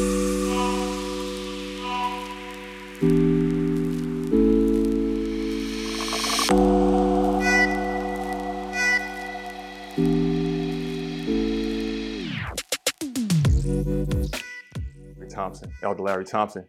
[15.83, 16.65] Elder Larry Thompson.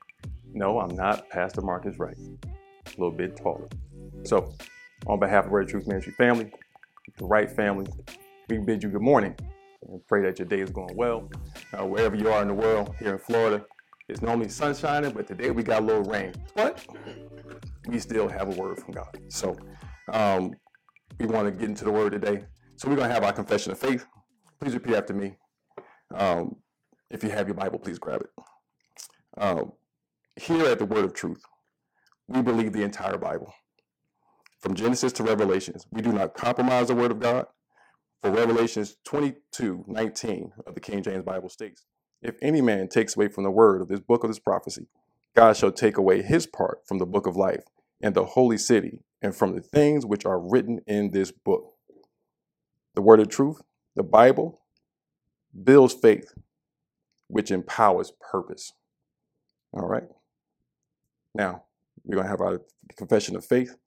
[0.51, 2.17] No, I'm not Pastor Marcus Wright.
[2.17, 3.67] A little bit taller.
[4.23, 4.51] So,
[5.05, 6.51] on behalf of Red Truth Ministry family,
[7.17, 7.85] the Wright family,
[8.49, 9.35] we bid you good morning
[9.87, 11.29] and pray that your day is going well.
[11.77, 13.63] Uh, wherever you are in the world, here in Florida,
[14.09, 16.33] it's normally sun shining, but today we got a little rain.
[16.53, 16.85] But
[17.87, 19.17] we still have a word from God.
[19.29, 19.55] So
[20.11, 20.51] um,
[21.17, 22.43] we want to get into the word today.
[22.75, 24.05] So we're going to have our confession of faith.
[24.59, 25.37] Please repeat after me.
[26.13, 26.57] Um,
[27.09, 28.29] if you have your Bible, please grab it.
[29.37, 29.71] Um,
[30.35, 31.43] here at the Word of Truth,
[32.27, 33.53] we believe the entire Bible.
[34.59, 37.45] From Genesis to Revelations, we do not compromise the Word of God.
[38.21, 41.85] For Revelations 22 19 of the King James Bible states,
[42.21, 44.85] If any man takes away from the word of this book of this prophecy,
[45.35, 47.63] God shall take away his part from the book of life
[47.99, 51.73] and the holy city and from the things which are written in this book.
[52.93, 53.61] The word of truth,
[53.95, 54.61] the Bible,
[55.63, 56.31] builds faith,
[57.27, 58.73] which empowers purpose.
[59.73, 60.07] All right.
[61.33, 61.63] Now,
[62.03, 62.61] we're going to have our
[62.97, 63.77] confession of faith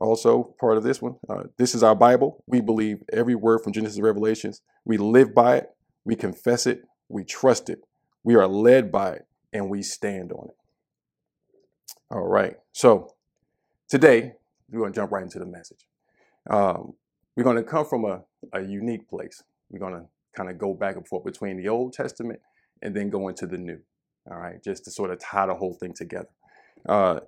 [0.00, 1.16] also part of this one.
[1.28, 2.42] Uh, this is our Bible.
[2.46, 4.62] We believe every word from Genesis to Revelations.
[4.84, 5.70] We live by it.
[6.04, 6.82] We confess it.
[7.08, 7.80] We trust it.
[8.24, 10.56] We are led by it and we stand on it.
[12.10, 12.56] All right.
[12.72, 13.14] So
[13.88, 14.34] today,
[14.70, 15.86] we're going to jump right into the message.
[16.48, 16.94] Um,
[17.36, 19.42] we're going to come from a, a unique place.
[19.70, 20.06] We're going to
[20.36, 22.40] kind of go back and forth between the Old Testament
[22.80, 23.80] and then go into the New.
[24.30, 24.62] All right.
[24.62, 26.28] Just to sort of tie the whole thing together.
[26.88, 27.20] Uh,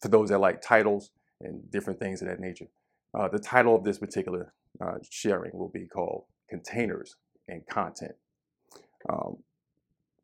[0.00, 1.10] for those that like titles,
[1.40, 2.66] and different things of that nature.
[3.14, 7.16] Uh, the title of this particular uh, sharing will be called Containers
[7.48, 8.14] and Content,
[9.08, 9.38] um,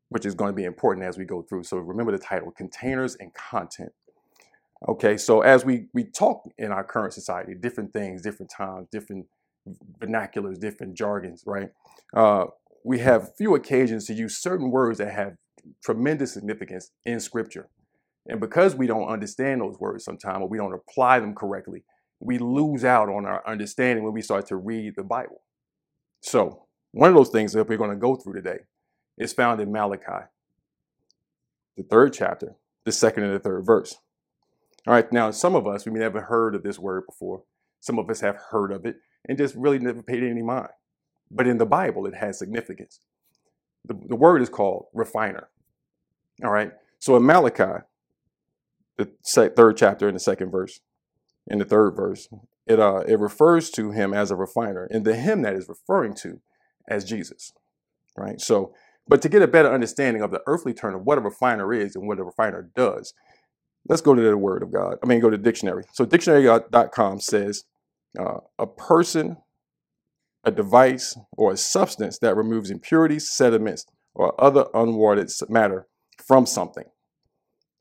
[0.08, 1.64] which is going to be important as we go through.
[1.64, 3.92] So remember the title, Containers and Content.
[4.86, 9.26] Okay, so as we, we talk in our current society, different things, different times, different
[9.98, 11.70] vernaculars, different jargons, right?
[12.14, 12.46] Uh,
[12.84, 15.36] we have few occasions to use certain words that have
[15.82, 17.68] tremendous significance in Scripture.
[18.26, 21.84] And because we don't understand those words sometimes or we don't apply them correctly,
[22.20, 25.42] we lose out on our understanding when we start to read the Bible.
[26.20, 28.60] So, one of those things that we're going to go through today
[29.18, 30.26] is found in Malachi,
[31.76, 32.54] the third chapter,
[32.84, 33.96] the second and the third verse.
[34.86, 37.42] All right, now some of us, we may never heard of this word before.
[37.80, 38.96] Some of us have heard of it
[39.28, 40.68] and just really never paid any mind.
[41.30, 43.00] But in the Bible, it has significance.
[43.86, 45.48] The, the word is called refiner.
[46.42, 47.82] All right, so in Malachi,
[48.96, 49.10] the
[49.56, 50.80] third chapter in the second verse,
[51.46, 52.28] in the third verse,
[52.66, 56.14] it uh, it refers to him as a refiner, and the him that is referring
[56.16, 56.40] to
[56.88, 57.52] as Jesus,
[58.16, 58.40] right?
[58.40, 58.72] So,
[59.06, 61.94] but to get a better understanding of the earthly term of what a refiner is
[61.94, 63.12] and what a refiner does,
[63.88, 64.96] let's go to the Word of God.
[65.02, 65.84] I mean, go to dictionary.
[65.92, 67.64] So, dictionary.com says
[68.18, 69.36] uh, a person,
[70.44, 73.84] a device, or a substance that removes impurities, sediments,
[74.14, 75.86] or other unwanted matter
[76.26, 76.84] from something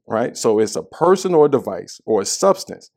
[0.07, 0.37] right?
[0.37, 2.91] So it's a person or a device or a substance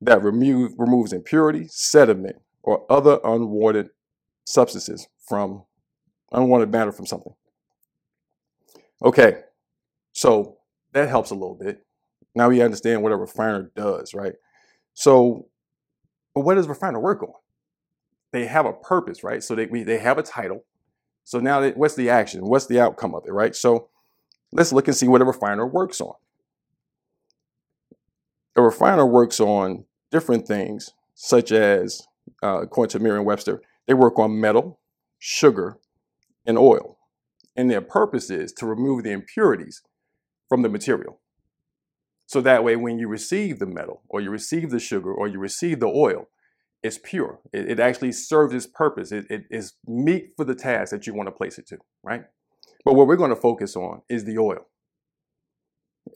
[0.00, 3.90] that remove, removes impurity, sediment, or other unwanted
[4.44, 5.64] substances from
[6.32, 7.34] unwanted matter from something.
[9.02, 9.40] Okay,
[10.12, 10.58] so
[10.92, 11.84] that helps a little bit.
[12.34, 14.34] Now we understand what a refiner does, right?
[14.94, 15.48] So,
[16.34, 17.32] but what does a refiner work on?
[18.32, 19.42] They have a purpose, right?
[19.42, 20.64] So they we, they have a title.
[21.24, 22.42] So now, they, what's the action?
[22.44, 23.54] What's the outcome of it, right?
[23.54, 23.88] So
[24.52, 26.14] let's look and see what a refiner works on
[28.56, 32.06] a refiner works on different things, such as,
[32.42, 34.80] uh, according to Merriam-Webster, they work on metal,
[35.18, 35.78] sugar,
[36.46, 36.98] and oil.
[37.56, 39.82] And their purpose is to remove the impurities
[40.48, 41.20] from the material.
[42.26, 45.38] So that way, when you receive the metal, or you receive the sugar, or you
[45.38, 46.28] receive the oil,
[46.82, 47.40] it's pure.
[47.52, 49.12] It, it actually serves its purpose.
[49.12, 52.24] It, it is meet for the task that you want to place it to, right?
[52.84, 54.66] But what we're going to focus on is the oil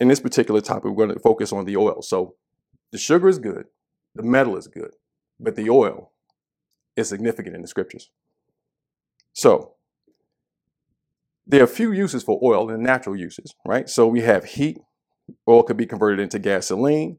[0.00, 2.02] in this particular topic, we're going to focus on the oil.
[2.02, 2.34] So
[2.92, 3.66] the sugar is good,
[4.14, 4.92] the metal is good,
[5.40, 6.12] but the oil
[6.96, 8.10] is significant in the scriptures.
[9.32, 9.74] So
[11.46, 13.88] there are a few uses for oil and natural uses, right?
[13.88, 14.78] So we have heat.
[15.48, 17.18] Oil could be converted into gasoline.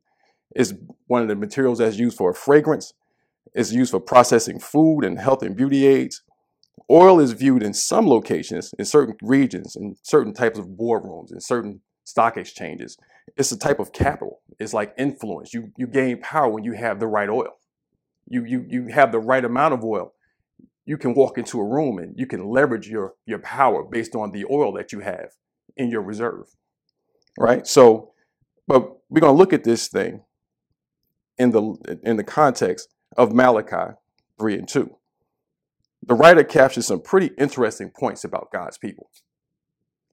[0.55, 0.73] It's
[1.07, 2.93] one of the materials that's used for fragrance.
[3.53, 6.23] It's used for processing food and health and beauty aids.
[6.91, 11.39] Oil is viewed in some locations, in certain regions, in certain types of boardrooms, in
[11.39, 12.97] certain stock exchanges.
[13.37, 14.41] It's a type of capital.
[14.59, 15.53] It's like influence.
[15.53, 17.57] You you gain power when you have the right oil.
[18.27, 20.13] You you you have the right amount of oil.
[20.85, 24.31] you can walk into a room and you can leverage your, your power based on
[24.31, 25.29] the oil that you have
[25.77, 26.47] in your reserve.
[27.37, 27.67] Right?
[27.67, 28.11] So,
[28.67, 30.23] but we're going to look at this thing
[31.37, 33.93] in the in the context of Malachi
[34.39, 34.95] 3 and 2.
[36.07, 39.09] The writer captures some pretty interesting points about God's people.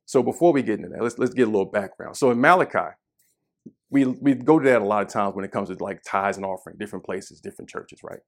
[0.06, 2.16] So before we get into that, let's let's get a little background.
[2.16, 2.94] So in Malachi,
[3.90, 6.36] we we go to that a lot of times when it comes to like tithes
[6.36, 8.20] and offering, different places, different churches, right?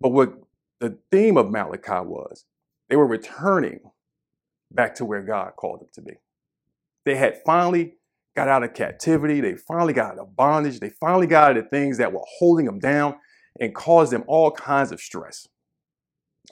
[0.00, 0.34] But what
[0.78, 2.46] the theme of Malachi was,
[2.88, 3.80] they were returning
[4.70, 6.14] back to where God called them to be.
[7.04, 7.94] They had finally
[8.36, 9.40] got out of captivity.
[9.40, 10.80] They finally got out of bondage.
[10.80, 13.16] They finally got out of the things that were holding them down
[13.58, 15.48] and caused them all kinds of stress,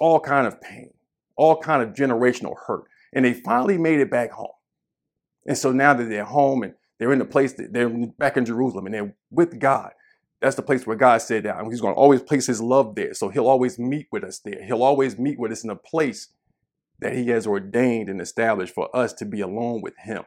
[0.00, 0.90] all kind of pain,
[1.37, 2.84] all kind of generational hurt.
[3.12, 4.49] And they finally made it back home.
[5.46, 8.44] And so now that they're home and they're in the place that they're back in
[8.44, 9.93] Jerusalem and they're with God.
[10.40, 13.14] That's the place where God said that He's going to always place His love there.
[13.14, 14.62] So He'll always meet with us there.
[14.64, 16.28] He'll always meet with us in a place
[17.00, 20.25] that He has ordained and established for us to be alone with Him.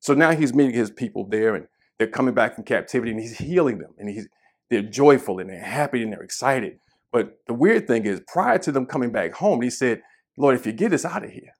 [0.00, 1.66] So now He's meeting His people there and
[1.98, 4.28] they're coming back from captivity and He's healing them and He's
[4.70, 6.78] they're joyful and they're happy and they're excited.
[7.10, 10.02] But the weird thing is, prior to them coming back home, He said,
[10.36, 11.54] Lord, if you get us out of here,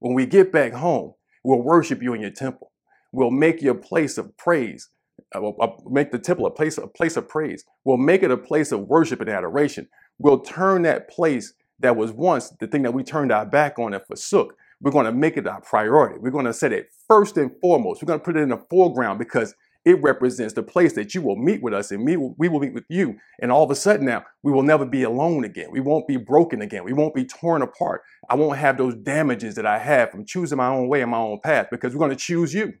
[0.00, 1.14] when we get back home,
[1.44, 2.68] we'll worship you in your temple
[3.12, 4.90] We'll make your place of praise,
[5.34, 7.64] uh, uh, make the temple a place, a place of praise.
[7.84, 9.88] We'll make it a place of worship and adoration.
[10.18, 13.94] We'll turn that place that was once the thing that we turned our back on
[13.94, 14.54] and forsook.
[14.80, 16.18] We're going to make it our priority.
[16.20, 18.02] We're going to set it first and foremost.
[18.02, 19.54] We're going to put it in the foreground because
[19.88, 22.84] it represents the place that you will meet with us and we will meet with
[22.90, 23.16] you.
[23.40, 25.68] And all of a sudden now, we will never be alone again.
[25.70, 26.84] We won't be broken again.
[26.84, 28.02] We won't be torn apart.
[28.28, 31.16] I won't have those damages that I have from choosing my own way and my
[31.16, 32.74] own path because we're going to choose you.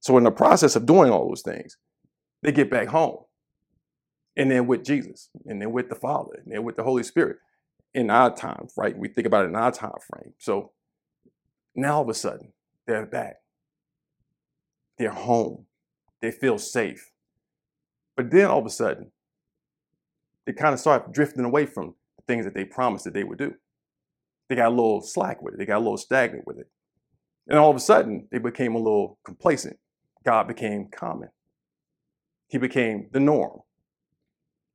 [0.00, 1.76] So in the process of doing all those things,
[2.42, 3.18] they get back home.
[4.36, 7.36] And then with Jesus, and then with the Father, and then with the Holy Spirit
[7.94, 8.98] in our time, right?
[8.98, 10.34] We think about it in our time frame.
[10.38, 10.72] So
[11.76, 12.52] now all of a sudden,
[12.88, 13.36] they're back.
[14.98, 15.66] They're home.
[16.20, 17.12] They feel safe.
[18.16, 19.12] But then all of a sudden,
[20.44, 23.38] they kind of start drifting away from the things that they promised that they would
[23.38, 23.54] do.
[24.48, 25.58] They got a little slack with it.
[25.58, 26.68] They got a little stagnant with it.
[27.46, 29.78] And all of a sudden, they became a little complacent.
[30.24, 31.28] God became common.
[32.48, 33.60] He became the norm.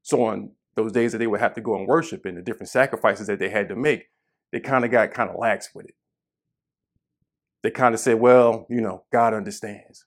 [0.03, 2.69] So on those days that they would have to go and worship and the different
[2.69, 4.05] sacrifices that they had to make,
[4.51, 5.95] they kind of got kind of lax with it.
[7.61, 10.05] They kind of said, well, you know, God understands.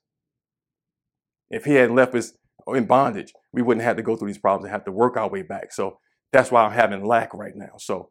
[1.49, 2.33] If he hadn't left us
[2.67, 5.29] in bondage, we wouldn't have to go through these problems and have to work our
[5.29, 5.71] way back.
[5.71, 5.99] So
[6.31, 7.77] that's why I'm having lack right now.
[7.77, 8.09] So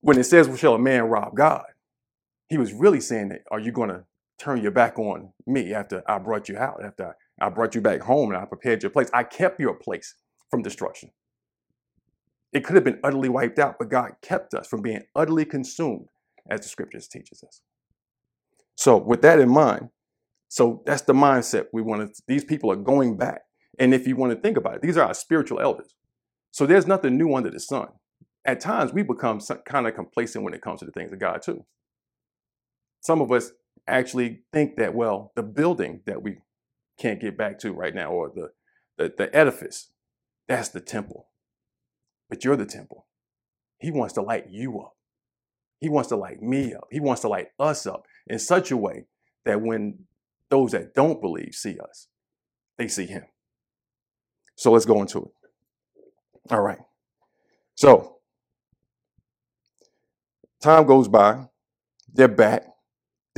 [0.00, 1.64] when it says, well, shall a man rob God?
[2.48, 4.04] He was really saying that, are you going to
[4.38, 8.00] turn your back on me after I brought you out, after I brought you back
[8.00, 9.10] home and I prepared your place.
[9.12, 10.14] I kept your place
[10.50, 11.10] from destruction.
[12.52, 16.06] It could have been utterly wiped out, but God kept us from being utterly consumed,
[16.48, 17.60] as the scriptures teaches us.
[18.74, 19.90] So, with that in mind,
[20.48, 22.22] so that's the mindset we want to.
[22.26, 23.42] These people are going back,
[23.78, 25.94] and if you want to think about it, these are our spiritual elders.
[26.50, 27.88] So there's nothing new under the sun.
[28.44, 31.42] At times, we become kind of complacent when it comes to the things of God
[31.42, 31.64] too.
[33.00, 33.52] Some of us
[33.86, 36.38] actually think that, well, the building that we
[36.98, 38.50] can't get back to right now, or the,
[38.96, 39.90] the, the edifice,
[40.48, 41.28] that's the temple.
[42.30, 43.06] But you're the temple.
[43.78, 44.94] He wants to light you up.
[45.78, 46.88] He wants to light me up.
[46.90, 49.04] He wants to light us up in such a way
[49.44, 50.06] that when
[50.50, 52.08] those that don't believe see us,
[52.76, 53.24] they see him.
[54.56, 56.50] So let's go into it.
[56.50, 56.78] All right.
[57.74, 58.16] So
[60.60, 61.46] time goes by,
[62.12, 62.64] they're back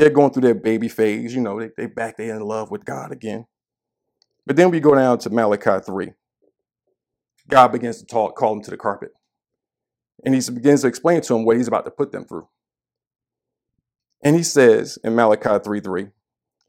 [0.01, 1.35] they're going through their baby phase.
[1.35, 3.47] You know, they, they back they're in love with God again.
[4.47, 6.13] But then we go down to Malachi 3.
[7.49, 9.11] God begins to talk, call them to the carpet.
[10.25, 12.49] And he begins to explain to them what he's about to put them through.
[14.25, 16.07] And he says in Malachi 3 3,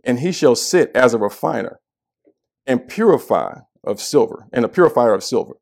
[0.04, 1.80] and he shall sit as a refiner
[2.66, 5.56] and purify of silver, and a purifier of silver.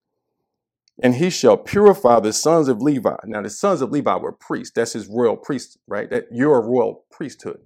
[1.01, 3.15] And he shall purify the sons of Levi.
[3.25, 4.73] Now, the sons of Levi were priests.
[4.75, 6.09] That's his royal priest, right?
[6.09, 7.59] That you're a royal priesthood.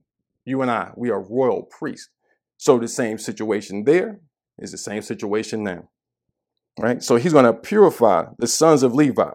[0.46, 2.10] You and I, we are royal priests.
[2.58, 4.20] So the same situation there
[4.60, 5.90] is the same situation now.
[6.80, 7.02] Right?
[7.02, 9.32] So he's going to purify the sons of Levi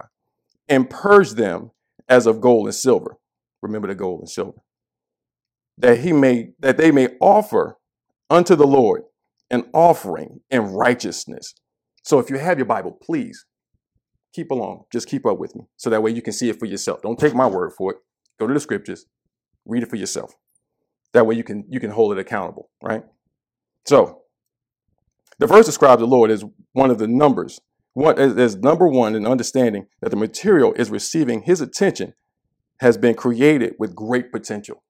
[0.69, 1.73] and purge them
[2.09, 3.17] as of gold and silver.
[3.63, 4.61] Remember the gold and silver.
[5.79, 7.79] That he may that they may offer
[8.31, 9.03] unto the Lord
[9.51, 11.55] an offering in righteousness.
[12.05, 13.47] So if you have your Bible, please
[14.35, 14.85] keep along.
[14.93, 15.65] Just keep up with me.
[15.77, 17.03] So that way you can see it for yourself.
[17.03, 17.99] Don't take my word for it.
[18.41, 19.07] Go to the scriptures,
[19.67, 20.35] read it for yourself.
[21.15, 23.05] That way you can you can hold it accountable, right?
[23.87, 24.23] So
[25.39, 27.61] the verse describes the Lord as one of the numbers
[27.95, 32.15] One is number one in understanding that the material is receiving his attention
[32.81, 34.85] has been created with great potential.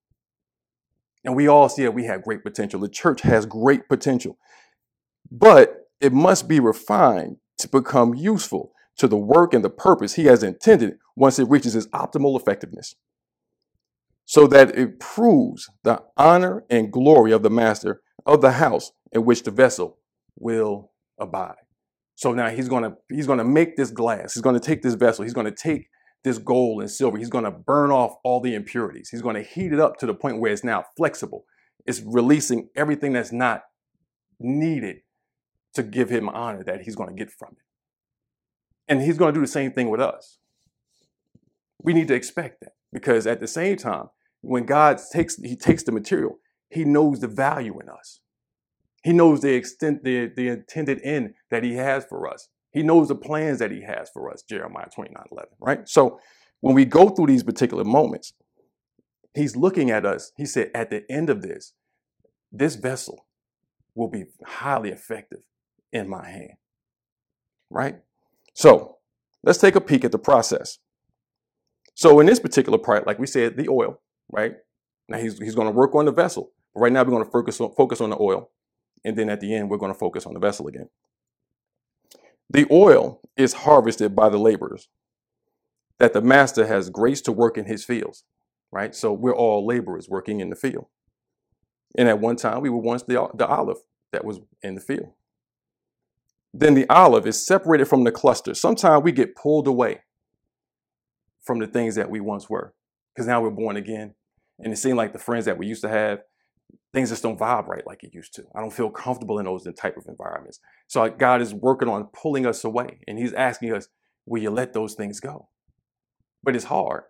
[1.25, 2.81] And we all see that we have great potential.
[2.81, 4.39] The church has great potential.
[5.31, 10.27] But it must be refined to become useful to the work and the purpose he
[10.27, 12.95] has intended once it reaches its optimal effectiveness.
[14.25, 19.25] So that it proves the honor and glory of the master of the house in
[19.25, 19.99] which the vessel
[20.39, 21.57] will abide.
[22.15, 24.35] So now he's gonna he's gonna make this glass.
[24.35, 25.25] He's gonna take this vessel.
[25.25, 25.89] He's gonna take
[26.25, 27.19] this gold and silver.
[27.19, 29.11] He's gonna burn off all the impurities.
[29.11, 31.45] He's gonna heat it up to the point where it's now flexible.
[31.87, 33.63] It's releasing everything that's not
[34.39, 34.99] needed
[35.75, 37.65] to give him honor that he's gonna get from it.
[38.89, 40.39] And he's gonna do the same thing with us.
[41.81, 44.09] We need to expect that because at the same time,
[44.41, 48.21] when God takes he takes the material, he knows the value in us.
[49.05, 52.49] He knows the extent, the, the intended end that he has for us.
[52.79, 55.89] He knows the plans that he has for us, Jeremiah 29 11, right?
[55.89, 56.21] So
[56.61, 58.35] when we go through these particular moments,
[59.35, 60.31] he's looking at us.
[60.37, 61.73] He said, at the end of this,
[62.53, 63.27] this vessel
[63.97, 65.41] will be highly effective
[65.93, 66.53] in my hand,
[67.69, 67.97] right?
[68.55, 68.99] So
[69.43, 70.79] let's take a peek at the process.
[71.97, 74.53] So in this particular part, like we said, the oil, right?
[75.09, 76.53] Now he's, he's going to work on the vessel.
[76.77, 78.53] Right now we're going to focus on, focus on the oil.
[79.05, 80.89] And then at the end, we're going to focus on the vessel again.
[82.51, 84.89] The oil is harvested by the laborers
[85.99, 88.25] that the master has grace to work in his fields,
[88.71, 88.95] right?
[88.95, 90.87] So we're all laborers working in the field.
[91.97, 93.79] And at one time, we were once the, the olive
[94.13, 95.13] that was in the field.
[96.55, 98.55] Then the olive is separated from the cluster.
[98.55, 100.03] Sometimes we get pulled away
[101.43, 102.75] from the things that we once were
[103.15, 104.15] because now we're born again.
[104.59, 106.21] And it seemed like the friends that we used to have
[106.93, 108.45] things just don't vibrate like it used to.
[108.55, 110.61] I don't feel comfortable in those type of environments.
[110.87, 113.89] So God is working on pulling us away, and He's asking us,
[114.27, 115.49] "Will you let those things go?"
[116.43, 117.05] But it's hard.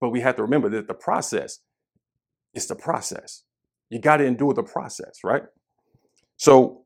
[0.00, 1.60] But we have to remember that the process
[2.54, 3.44] is the process.
[3.88, 5.44] You got to endure the process, right?
[6.36, 6.84] So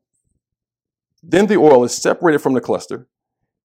[1.23, 3.07] then the oil is separated from the cluster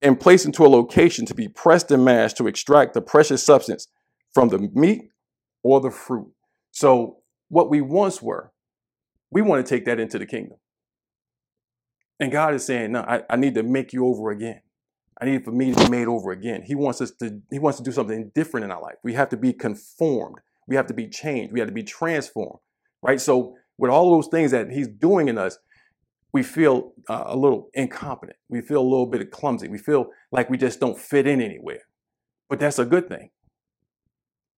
[0.02, 3.88] and placed into a location to be pressed and mashed to extract the precious substance
[4.32, 5.10] from the meat
[5.62, 6.32] or the fruit.
[6.70, 7.18] So
[7.48, 8.52] what we once were,
[9.30, 10.58] we want to take that into the kingdom.
[12.18, 14.62] And God is saying, no, I, I need to make you over again.
[15.20, 16.62] I need for me to be made over again.
[16.62, 18.96] He wants us to, he wants to do something different in our life.
[19.02, 20.36] We have to be conformed.
[20.66, 21.52] We have to be changed.
[21.52, 22.58] We have to be transformed.
[23.02, 23.20] Right?
[23.20, 25.58] So with all those things that he's doing in us,
[26.32, 28.36] we feel uh, a little incompetent.
[28.48, 29.68] We feel a little bit clumsy.
[29.68, 31.82] We feel like we just don't fit in anywhere.
[32.48, 33.30] But that's a good thing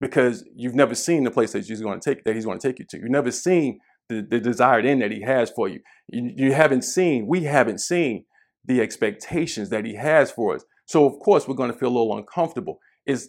[0.00, 2.68] because you've never seen the place that he's going to take that he's going to
[2.68, 2.98] take you to.
[2.98, 5.80] You've never seen the, the desired end that he has for you.
[6.08, 6.32] you.
[6.36, 8.24] You haven't seen, we haven't seen
[8.64, 10.64] the expectations that he has for us.
[10.86, 12.80] So of course we're going to feel a little uncomfortable.
[13.06, 13.28] It's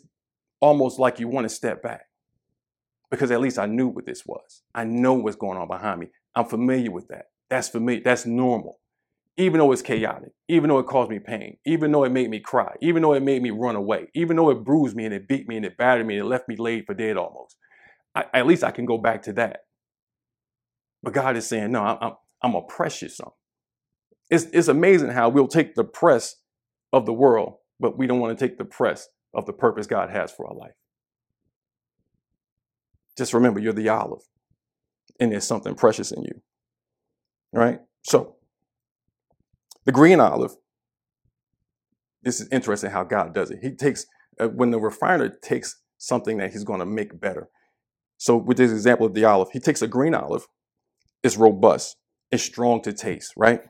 [0.59, 2.05] almost like you want to step back.
[3.09, 4.61] Because at least I knew what this was.
[4.75, 6.07] I know what's going on behind me.
[6.35, 7.25] I'm familiar with that.
[7.49, 7.99] That's for me.
[7.99, 8.79] That's normal
[9.39, 12.41] even though it's chaotic, even though it caused me pain, even though it made me
[12.41, 15.29] cry, even though it made me run away, even though it bruised me and it
[15.29, 17.55] beat me and it battered me and it left me laid for dead almost.
[18.13, 19.61] I, at least I can go back to that.
[21.01, 23.29] But God is saying, no, I'm, I'm a precious son.
[24.29, 26.35] It's, it's amazing how we'll take the press
[26.91, 30.09] of the world, but we don't want to take the press of the purpose God
[30.09, 30.75] has for our life.
[33.17, 34.23] Just remember, you're the olive,
[35.17, 36.41] and there's something precious in you.
[37.53, 37.79] Right?
[38.03, 38.35] So,
[39.85, 40.55] the green olive,
[42.23, 43.59] this is interesting how God does it.
[43.61, 44.05] He takes,
[44.39, 47.49] uh, when the refiner takes something that he's going to make better.
[48.17, 50.45] So, with this example of the olive, he takes a green olive,
[51.23, 51.95] it's robust,
[52.31, 53.61] it's strong to taste, right?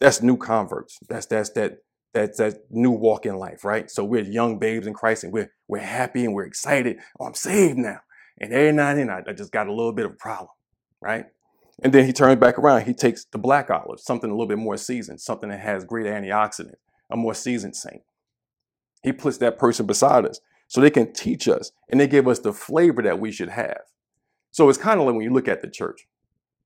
[0.00, 0.98] That's new converts.
[1.08, 1.78] That's that's that
[2.12, 3.90] that's that new walk in life, right?
[3.90, 6.98] So we're young babes in Christ and we're we're happy and we're excited.
[7.18, 8.00] Oh, I'm saved now.
[8.38, 10.50] And every now and I just got a little bit of a problem,
[11.00, 11.24] right?
[11.82, 12.82] And then he turns back around.
[12.84, 16.10] He takes the black olive, something a little bit more seasoned, something that has greater
[16.10, 16.76] antioxidant,
[17.10, 18.02] a more seasoned saint.
[19.02, 22.38] He puts that person beside us so they can teach us and they give us
[22.38, 23.82] the flavor that we should have.
[24.50, 26.08] So it's kind of like when you look at the church,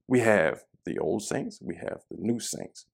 [0.06, 2.86] we have the old saints, we have the new saints.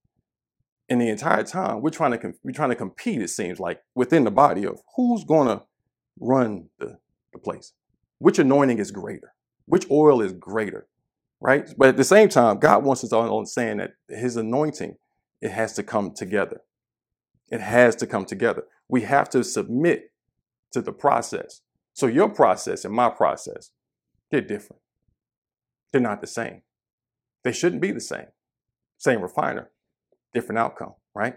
[0.88, 4.24] And the entire time we're trying to we're trying to compete, it seems like, within
[4.24, 5.62] the body of who's gonna
[6.18, 6.98] run the,
[7.32, 7.72] the place.
[8.18, 9.34] Which anointing is greater?
[9.66, 10.86] Which oil is greater?
[11.40, 11.72] Right?
[11.76, 14.96] But at the same time, God wants us all on saying that His anointing,
[15.40, 16.60] it has to come together.
[17.50, 18.64] It has to come together.
[18.88, 20.12] We have to submit
[20.72, 21.60] to the process.
[21.92, 23.70] So your process and my process,
[24.30, 24.82] they're different.
[25.92, 26.62] They're not the same.
[27.44, 28.26] They shouldn't be the same.
[28.98, 29.70] Same refiner,
[30.34, 31.36] different outcome, right?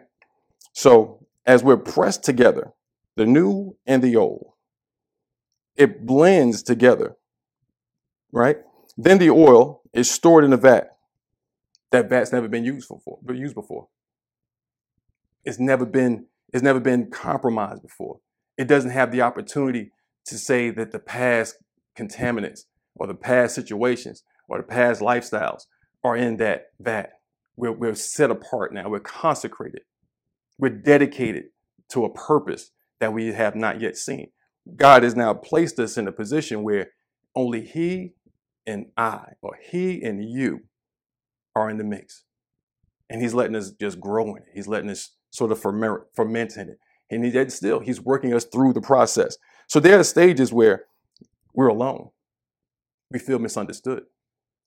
[0.74, 2.72] So as we're pressed together,
[3.16, 4.54] the new and the old,
[5.76, 7.16] it blends together,
[8.32, 8.58] right?
[9.02, 10.98] Then the oil is stored in a vat.
[11.92, 13.88] That vat's never been used before, used before.
[15.46, 18.20] It's never been, it's never been compromised before.
[18.58, 19.94] It doesn't have the opportunity
[20.26, 21.56] to say that the past
[21.98, 25.62] contaminants or the past situations or the past lifestyles
[26.04, 27.12] are in that vat.
[27.56, 28.90] We're, we're set apart now.
[28.90, 29.84] We're consecrated.
[30.58, 31.46] We're dedicated
[31.92, 34.32] to a purpose that we have not yet seen.
[34.76, 36.90] God has now placed us in a position where
[37.34, 38.14] only He
[38.70, 40.62] and I, or He and you,
[41.56, 42.24] are in the mix.
[43.10, 44.50] And He's letting us just grow in it.
[44.54, 46.80] He's letting us sort of ferment, in it.
[47.12, 49.38] And he, still, He's working us through the process.
[49.68, 50.86] So there are stages where
[51.54, 52.10] we're alone.
[53.12, 54.04] We feel misunderstood.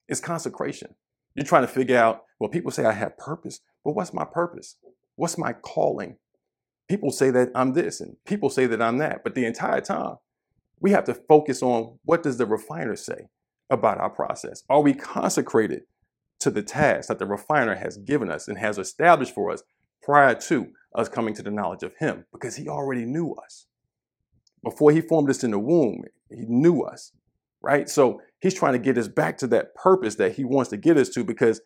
[0.08, 0.94] It's consecration.
[1.34, 4.76] You're trying to figure out, well, people say I have purpose, but what's my purpose?
[5.16, 6.16] What's my calling?
[6.88, 10.16] People say that I'm this and people say that I'm that, but the entire time
[10.82, 13.28] we have to focus on what does the refiner say
[13.70, 14.62] about our process?
[14.68, 15.82] Are we consecrated
[16.40, 19.62] to the task that the refiner has given us and has established for us
[20.02, 22.24] prior to us coming to the knowledge of him?
[22.32, 23.66] Because he already knew us.
[24.62, 27.12] Before he formed us in the womb, he knew us,
[27.60, 27.88] right?
[27.88, 30.96] So he's trying to get us back to that purpose that he wants to get
[30.96, 31.60] us to because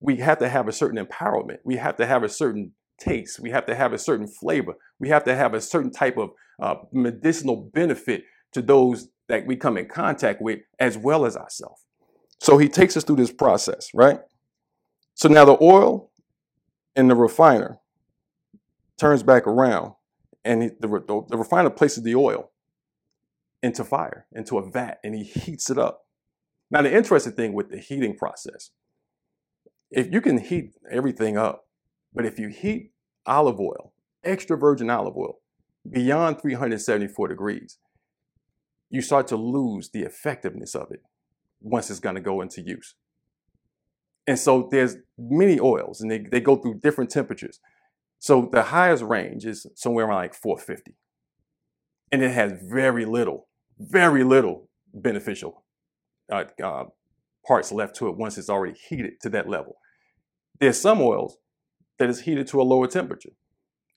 [0.00, 1.58] we have to have a certain empowerment.
[1.64, 3.40] We have to have a certain taste.
[3.40, 4.74] We have to have a certain flavor.
[4.98, 6.30] We have to have a certain type of
[6.60, 11.82] uh, medicinal benefit to those that we come in contact with as well as ourselves.
[12.40, 14.20] So he takes us through this process, right?
[15.14, 16.10] So now the oil
[16.96, 17.78] in the refiner
[18.98, 19.94] turns back around
[20.44, 22.50] and the, the, the refiner places the oil
[23.62, 26.02] into fire, into a vat, and he heats it up.
[26.70, 28.70] Now, the interesting thing with the heating process,
[29.90, 31.64] if you can heat everything up,
[32.12, 32.92] but if you heat
[33.26, 35.38] olive oil, extra virgin olive oil,
[35.88, 37.78] beyond 374 degrees,
[38.94, 41.02] you start to lose the effectiveness of it
[41.60, 42.94] once it's going to go into use.
[44.26, 47.60] And so there's many oils and they, they go through different temperatures.
[48.18, 50.96] So the highest range is somewhere around like 450.
[52.10, 55.64] And it has very little very little beneficial
[56.30, 56.84] uh, uh,
[57.46, 59.76] parts left to it once it's already heated to that level.
[60.60, 61.38] There's some oils
[61.98, 63.32] that is heated to a lower temperature,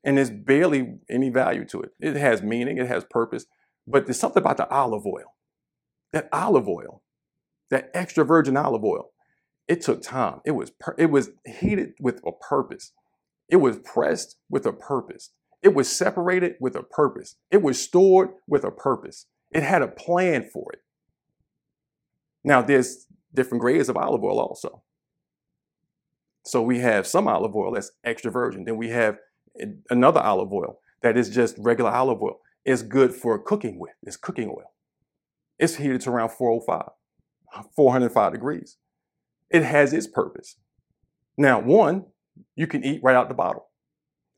[0.03, 1.91] and there's barely any value to it.
[1.99, 3.45] It has meaning, it has purpose,
[3.87, 5.35] but there's something about the olive oil.
[6.13, 7.01] That olive oil,
[7.69, 9.11] that extra virgin olive oil,
[9.67, 10.41] it took time.
[10.45, 12.91] It was per- it was heated with a purpose.
[13.49, 15.31] It was pressed with a purpose.
[15.63, 17.35] It was separated with a purpose.
[17.49, 19.25] It was stored with a purpose.
[19.51, 20.79] It had a plan for it.
[22.43, 24.83] Now, there's different grades of olive oil also.
[26.45, 28.63] So we have some olive oil that's extra virgin.
[28.63, 29.17] Then we have
[29.89, 32.39] another olive oil that is just regular olive oil.
[32.67, 33.93] It's good for cooking with.
[34.03, 34.73] It's cooking oil.
[35.57, 36.89] It's heated to around 405,
[37.73, 38.77] 405 degrees.
[39.49, 40.57] It has its purpose.
[41.37, 42.07] Now, one,
[42.57, 43.69] you can eat right out the bottle.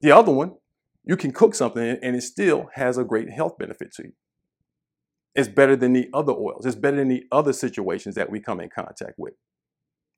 [0.02, 0.54] The other one,
[1.04, 4.13] you can cook something and it still has a great health benefit to you.
[5.34, 6.68] It's better than the other oils.
[6.68, 9.34] It's better than the other situations that we come in contact with.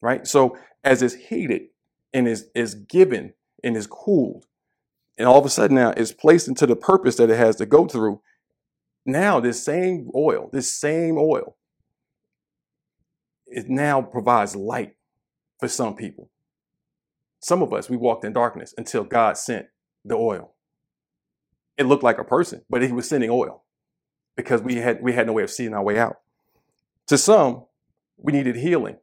[0.02, 0.28] Right?
[0.28, 1.62] So as it's heated
[2.14, 4.48] and is, is given and is cooled,
[5.18, 7.66] and all of a sudden now it's placed into the purpose that it has to
[7.66, 8.22] go through,
[9.06, 11.58] now this same oil, this same oil,
[13.48, 14.96] it now provides light
[15.60, 16.30] for some people.
[17.40, 19.66] Some of us, we walked in darkness until God sent
[20.06, 20.54] the oil.
[21.78, 23.64] It looked like a person, but he was sending oil
[24.36, 26.18] because we had we had no way of seeing our way out.
[27.08, 27.66] To some,
[28.18, 28.98] we needed healing.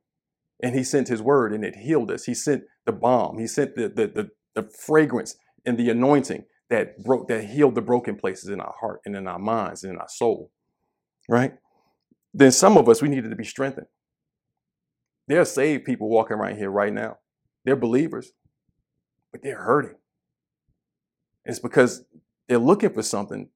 [0.63, 2.25] And he sent his word and it healed us.
[2.25, 3.39] He sent the balm.
[3.39, 7.83] He sent the, the, the, the fragrance and the anointing that broke that healed the
[7.83, 10.51] broken places in our heart and in our minds and in our soul.
[11.29, 11.55] Right?
[12.35, 13.87] Then some of us we needed to be strengthened.
[15.27, 17.19] There are saved people walking around here right now.
[17.65, 18.33] They're believers,
[19.33, 19.97] but they're hurting.
[21.45, 22.05] It's because
[22.49, 23.49] they're looking for something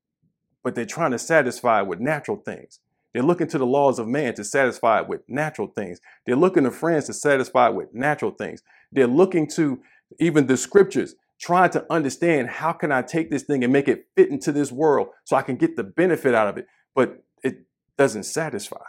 [0.62, 2.80] but they're trying to satisfy with natural things.
[3.12, 6.00] They're looking to the laws of man to satisfy with natural things.
[6.24, 8.62] They're looking to friends to satisfy with natural things.
[8.90, 9.80] They're looking to
[10.18, 14.06] even the scriptures, trying to understand how can I take this thing and make it
[14.16, 16.66] fit into this world so I can get the benefit out of it.
[16.94, 17.66] But it
[17.98, 18.84] doesn't satisfy.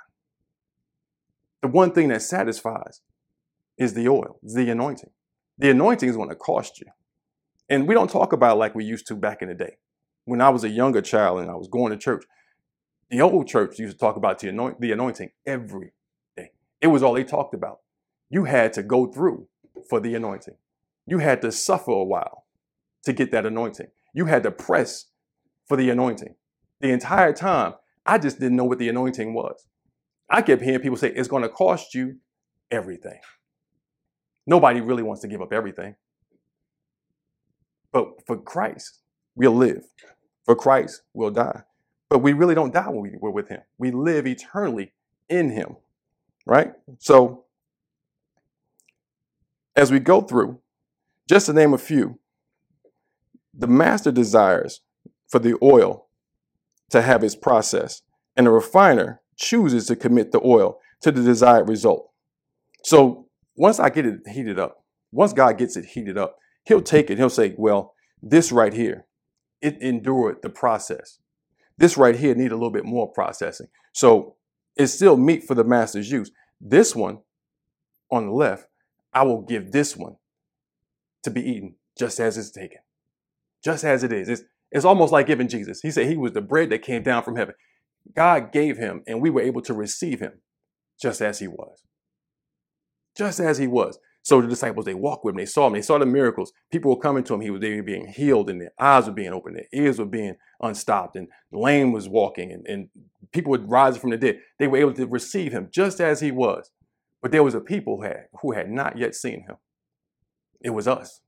[1.62, 3.02] The one thing that satisfies
[3.78, 5.10] is the oil, the anointing.
[5.58, 6.88] The anointing is going to cost you.
[7.70, 9.78] And we don't talk about like we used to back in the day
[10.26, 12.26] when I was a younger child and I was going to church,
[13.10, 15.94] the old church used to talk about the, anoint, the anointing every
[16.38, 16.52] day.
[16.82, 17.80] It was all they talked about.
[18.30, 19.48] You had to go through
[19.90, 20.56] for the anointing.
[21.06, 22.43] You had to suffer a while
[23.04, 23.88] to get that anointing.
[24.14, 25.06] You had to press
[25.68, 26.36] for the anointing.
[26.82, 27.74] The entire time,
[28.06, 29.68] I just didn't know what the anointing was.
[30.30, 32.18] I kept hearing people say, it's going to cost you
[32.72, 33.20] everything.
[34.46, 35.96] Nobody really wants to give up everything.
[37.92, 39.00] But for Christ,
[39.36, 39.84] we'll live.
[40.46, 41.64] For Christ, we'll die.
[42.10, 43.62] But we really don't die when we, we're with Him.
[43.78, 44.92] We live eternally
[45.30, 45.78] in Him,
[46.46, 46.74] right?
[47.00, 47.46] So,
[49.76, 50.60] as we go through,
[51.30, 52.20] just to name a few,
[53.54, 54.82] the master desires
[55.28, 56.08] for the oil
[56.90, 58.02] to have its process,
[58.36, 62.12] and the refiner chooses to commit the oil to the desired result.
[62.84, 67.10] So once I get it heated up, once God gets it heated up, he'll take
[67.10, 67.18] it.
[67.18, 69.06] He'll say, well, this right here,
[69.62, 71.20] it endured the process.
[71.78, 73.68] This right here need a little bit more processing.
[73.92, 74.36] So
[74.76, 76.32] it's still meet for the master's use.
[76.60, 77.20] This one
[78.12, 78.68] on the left,
[79.14, 80.18] I will give this one
[81.24, 82.80] to be eaten just as it's taken,
[83.64, 84.30] just as it is.
[84.30, 85.82] It's, it's almost like giving Jesus.
[85.82, 87.56] He said he was the bread that came down from heaven.
[88.16, 90.42] God gave him, and we were able to receive him
[91.02, 91.84] just as he was.
[93.16, 94.00] Just as he was.
[94.24, 96.54] So the disciples, they walked with him, they saw him, they saw the miracles.
[96.72, 99.14] People were coming to him, he was they were being healed, and their eyes were
[99.14, 102.90] being opened, their ears were being unstopped, and lame was walking, and, and
[103.34, 104.40] people were rising from the dead.
[104.60, 106.72] They were able to receive him just as he was.
[107.22, 109.58] But there was a people who had, who had not yet seen him.
[110.62, 111.22] It was us.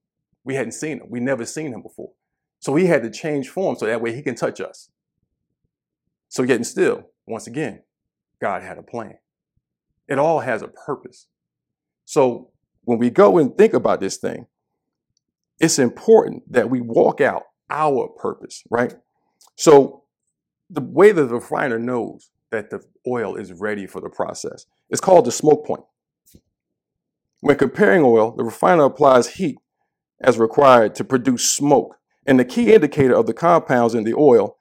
[0.43, 1.07] We hadn't seen him.
[1.09, 2.11] We never seen him before.
[2.65, 4.89] So he had to change form so that way he can touch us.
[6.29, 7.83] So yet and still, once again,
[8.41, 9.19] God had a plan.
[10.07, 11.27] It all has a purpose.
[12.05, 12.49] So
[12.81, 14.47] when we go and think about this thing,
[15.59, 18.95] it's important that we walk out our purpose, right?
[19.55, 20.05] So
[20.67, 24.99] the way that the refiner knows that the oil is ready for the process is
[24.99, 25.83] called the smoke point.
[27.41, 29.59] When comparing oil, the refiner applies heat
[30.19, 31.97] as required to produce smoke.
[32.25, 34.57] And the key indicator of the compounds in the oil,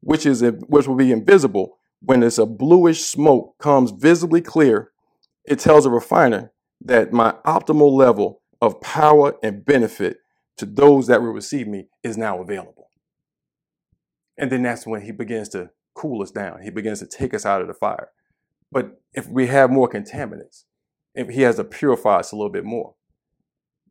[0.00, 4.90] which is which will be invisible when it's a bluish smoke comes visibly clear,
[5.44, 10.18] it tells a refiner that my optimal level of power and benefit
[10.58, 12.88] to those that will receive me is now available.
[14.36, 16.62] And then that's when he begins to cool us down.
[16.62, 18.10] He begins to take us out of the fire.
[18.70, 20.64] But if we have more contaminants,
[21.14, 22.94] if he has to purify us a little bit more,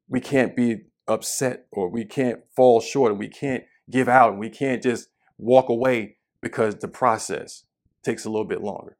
[0.07, 4.39] we can't be upset or we can't fall short and we can't give out and
[4.39, 7.63] we can't just walk away because the process
[8.03, 8.97] takes a little bit longer.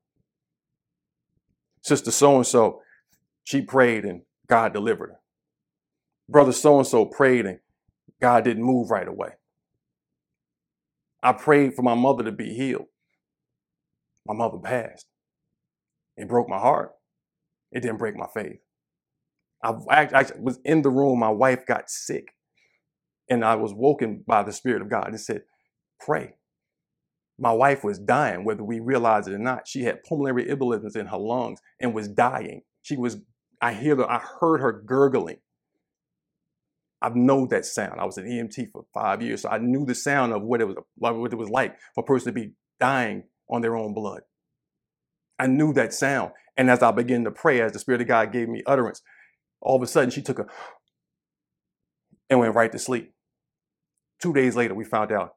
[1.81, 2.81] Sister so and so
[3.43, 5.19] she prayed and God delivered her.
[6.29, 7.59] Brother so and so prayed and
[8.21, 9.31] God didn't move right away.
[11.21, 12.87] I prayed for my mother to be healed.
[14.25, 15.05] My mother passed.
[16.15, 16.91] It broke my heart.
[17.71, 18.59] It didn't break my faith.
[19.63, 21.19] I actually was in the room.
[21.19, 22.35] My wife got sick,
[23.29, 25.43] and I was woken by the Spirit of God and said,
[25.99, 26.35] "Pray."
[27.39, 29.67] My wife was dying, whether we realized it or not.
[29.67, 32.61] She had pulmonary embolisms in her lungs and was dying.
[32.83, 33.17] She was
[33.61, 35.37] I hear I heard her gurgling.
[37.01, 37.99] I know that sound.
[37.99, 40.67] I was an EMT for five years, so I knew the sound of what it
[40.67, 44.21] was what it was like for a person to be dying on their own blood.
[45.39, 48.31] I knew that sound, and as I began to pray, as the Spirit of God
[48.31, 49.01] gave me utterance,
[49.63, 50.45] all of a sudden she took a
[52.29, 53.13] and went right to sleep.
[54.21, 55.35] Two days later, we found out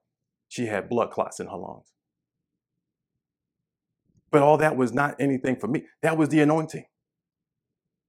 [0.49, 1.93] she had blood clots in her lungs.
[4.31, 5.85] But all that was not anything for me.
[6.03, 6.87] That was the anointing.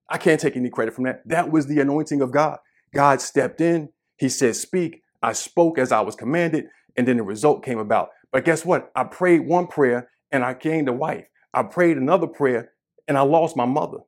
[0.09, 1.21] I can't take any credit from that.
[1.27, 2.59] That was the anointing of God.
[2.93, 3.89] God stepped in.
[4.17, 5.01] He said, Speak.
[5.23, 6.65] I spoke as I was commanded,
[6.97, 8.09] and then the result came about.
[8.31, 8.91] But guess what?
[8.95, 11.25] I prayed one prayer and I gained a wife.
[11.53, 12.71] I prayed another prayer
[13.07, 13.99] and I lost my mother.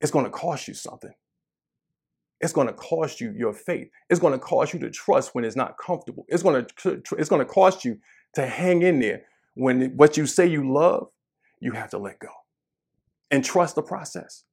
[0.00, 1.12] It's going to cost you something.
[2.40, 3.88] It's going to cost you your faith.
[4.10, 6.26] It's going to cost you to trust when it's not comfortable.
[6.28, 7.98] It's going to it's going to cost you
[8.34, 9.22] to hang in there
[9.54, 11.08] when what you say you love,
[11.60, 12.28] you have to let go
[13.30, 14.44] and trust the process.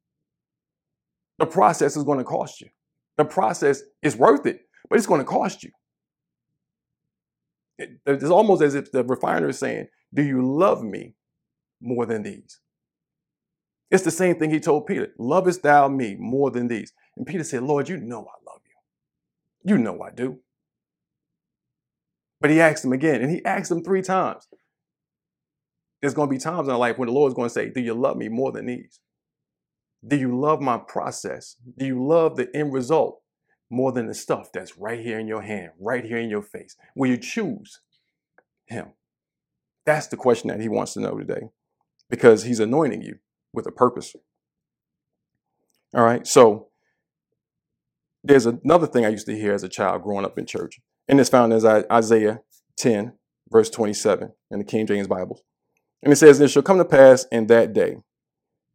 [1.39, 2.69] The process is going to cost you.
[3.17, 5.71] The process is worth it, but it's going to cost you.
[7.77, 11.15] It, it's almost as if the refiner is saying, Do you love me
[11.81, 12.59] more than these?
[13.93, 16.91] It's the same thing he told Peter Lovest thou me more than these?
[17.15, 19.71] And Peter said, Lord, you know I love you.
[19.71, 20.39] You know I do.
[22.41, 24.47] But he asked him again, and he asked him three times
[26.01, 27.81] there's going to be times in our life when the Lord's going to say, Do
[27.81, 28.99] you love me more than these?
[30.05, 31.55] Do you love my process?
[31.77, 33.21] Do you love the end result
[33.69, 36.75] more than the stuff that's right here in your hand, right here in your face?
[36.95, 37.79] Will you choose
[38.65, 38.87] Him?
[39.85, 41.43] That's the question that He wants to know today
[42.09, 43.19] because He's anointing you
[43.53, 44.15] with a purpose.
[45.93, 46.69] All right, so
[48.23, 51.19] there's another thing I used to hear as a child growing up in church, and
[51.19, 52.41] it's found as Isaiah
[52.77, 53.13] 10,
[53.51, 55.41] verse 27 in the King James Bible.
[56.01, 57.97] And it says, It shall come to pass in that day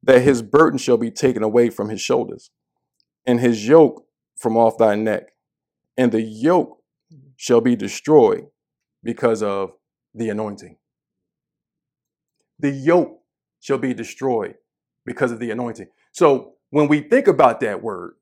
[0.03, 2.51] that his burden shall be taken away from his shoulders,
[3.27, 4.05] and his yoke
[4.37, 5.33] from off thy neck,
[5.97, 6.79] and the yoke
[7.37, 8.47] shall be destroyed
[9.03, 9.73] because of
[10.15, 10.77] the anointing.
[12.59, 13.21] The yoke
[13.61, 14.55] shall be destroyed
[15.09, 15.89] because of the anointing.
[16.13, 18.15] So when we think about that word,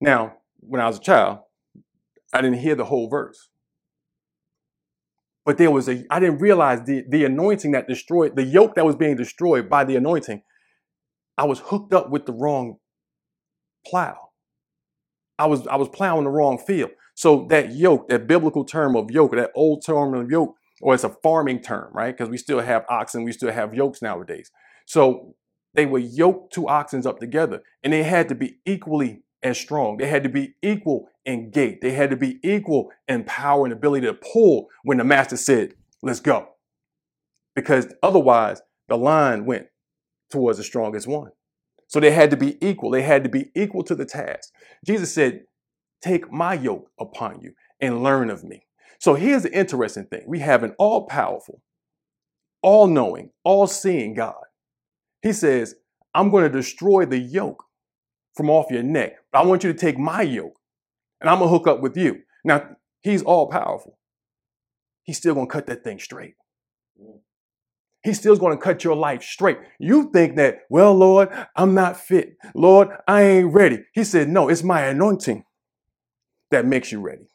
[0.00, 1.38] now, when I was a child,
[2.32, 3.48] I didn't hear the whole verse.
[5.46, 8.84] But there was a, I didn't realize the, the anointing that destroyed, the yoke that
[8.84, 10.42] was being destroyed by the anointing.
[11.36, 12.78] I was hooked up with the wrong
[13.86, 14.30] plow.
[15.38, 16.90] I was, I was plowing the wrong field.
[17.14, 21.04] So that yoke, that biblical term of yoke, that old term of yoke, or it's
[21.04, 22.16] a farming term, right?
[22.16, 24.50] Because we still have oxen, we still have yokes nowadays.
[24.86, 25.34] So
[25.74, 29.98] they were yoked two oxen up together and they had to be equally as strong.
[29.98, 31.80] They had to be equal in gait.
[31.80, 35.74] They had to be equal in power and ability to pull when the master said,
[36.02, 36.48] let's go.
[37.54, 39.66] Because otherwise, the line went
[40.30, 41.30] towards the strongest one.
[41.88, 42.90] So they had to be equal.
[42.90, 44.50] They had to be equal to the task.
[44.84, 45.44] Jesus said,
[46.02, 48.66] Take my yoke upon you and learn of me.
[48.98, 51.62] So here's the interesting thing we have an all powerful,
[52.62, 54.43] all knowing, all seeing God.
[55.24, 55.74] He says,
[56.14, 57.64] I'm going to destroy the yoke
[58.36, 59.14] from off your neck.
[59.32, 60.60] I want you to take my yoke
[61.20, 62.20] and I'm going to hook up with you.
[62.44, 63.98] Now, he's all powerful.
[65.02, 66.34] He's still going to cut that thing straight.
[68.02, 69.56] He's still going to cut your life straight.
[69.78, 72.36] You think that, well, Lord, I'm not fit.
[72.54, 73.78] Lord, I ain't ready.
[73.94, 75.44] He said, no, it's my anointing
[76.50, 77.28] that makes you ready.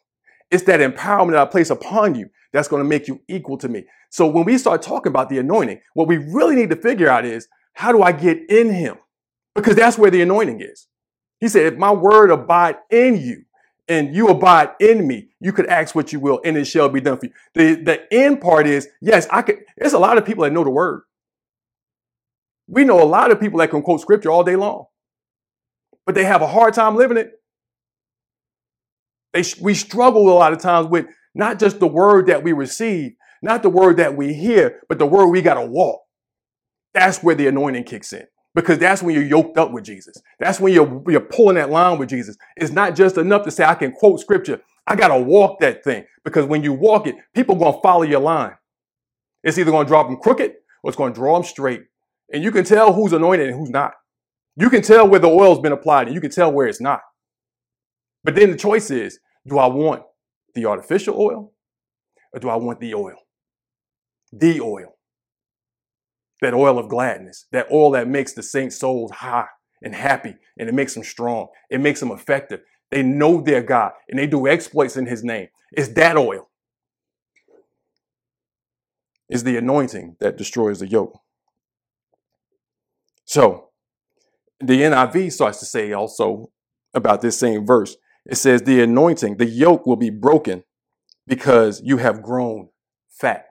[0.48, 3.68] It's that empowerment that I place upon you that's going to make you equal to
[3.68, 3.86] me.
[4.10, 7.24] So when we start talking about the anointing, what we really need to figure out
[7.24, 8.96] is how do I get in him?
[9.54, 10.86] Because that's where the anointing is.
[11.40, 13.44] He said, if my word abide in you
[13.88, 17.00] and you abide in me, you could ask what you will and it shall be
[17.00, 17.32] done for you.
[17.54, 20.64] The, the end part is, yes, I could, there's a lot of people that know
[20.64, 21.02] the word.
[22.68, 24.86] We know a lot of people that can quote scripture all day long,
[26.06, 27.32] but they have a hard time living it.
[29.32, 33.12] They, we struggle a lot of times with not just the word that we receive,
[33.42, 36.02] not the word that we hear, but the word we got to walk.
[36.94, 40.16] That's where the anointing kicks in because that's when you're yoked up with Jesus.
[40.38, 42.36] That's when you're, you're pulling that line with Jesus.
[42.56, 44.60] It's not just enough to say, I can quote scripture.
[44.86, 48.02] I got to walk that thing because when you walk it, people going to follow
[48.02, 48.52] your line.
[49.44, 51.82] It's either going to drop them crooked or it's going to draw them straight.
[52.32, 53.92] And you can tell who's anointed and who's not.
[54.56, 57.00] You can tell where the oil's been applied and you can tell where it's not.
[58.24, 60.02] But then the choice is, do I want
[60.54, 61.52] the artificial oil
[62.32, 63.16] or do I want the oil?
[64.32, 64.96] The oil.
[66.42, 69.48] That oil of gladness, that oil that makes the saints' souls high
[69.82, 71.48] and happy and it makes them strong.
[71.70, 72.60] It makes them effective.
[72.90, 75.48] They know their God and they do exploits in his name.
[75.72, 76.48] It's that oil.
[79.28, 81.20] Is the anointing that destroys the yoke.
[83.24, 83.68] So
[84.58, 86.50] the NIV starts to say also
[86.94, 90.64] about this same verse it says, The anointing, the yoke will be broken
[91.26, 92.68] because you have grown
[93.08, 93.46] fat.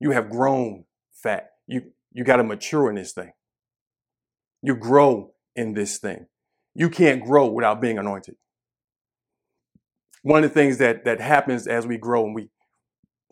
[0.00, 0.84] You have grown
[1.22, 1.50] fat.
[1.66, 3.32] You, you got to mature in this thing.
[4.62, 6.26] You grow in this thing.
[6.74, 8.36] You can't grow without being anointed.
[10.22, 12.50] One of the things that, that happens as we grow and we,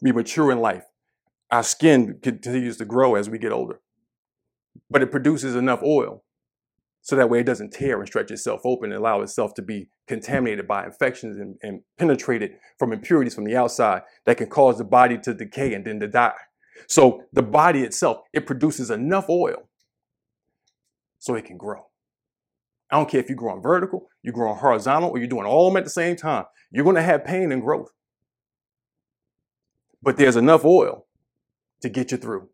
[0.02, 0.84] we mature in life,
[1.50, 3.80] our skin continues to grow as we get older,
[4.90, 6.22] but it produces enough oil
[7.06, 9.88] so that way it doesn't tear and stretch itself open and allow itself to be
[10.08, 14.84] contaminated by infections and, and penetrated from impurities from the outside that can cause the
[14.84, 16.34] body to decay and then to die.
[16.86, 19.68] So the body itself, it produces enough oil
[21.18, 21.86] so it can grow.
[22.90, 25.72] I don't care if you're growing vertical, you're growing horizontal, or you're doing all of
[25.72, 26.44] them at the same time.
[26.70, 27.90] You're going to have pain and growth.
[30.02, 31.06] But there's enough oil
[31.82, 32.48] to get you through.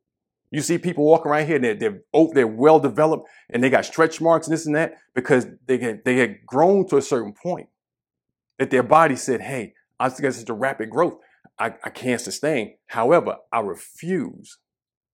[0.51, 2.03] You see people walking around here they're, they're,
[2.35, 6.05] they're well developed and they got stretch marks and this and that because they get,
[6.05, 7.69] they had grown to a certain point
[8.59, 11.19] that their body said, hey, I got such a rapid growth.
[11.62, 12.75] I, I can't sustain.
[12.88, 14.59] However, I refuse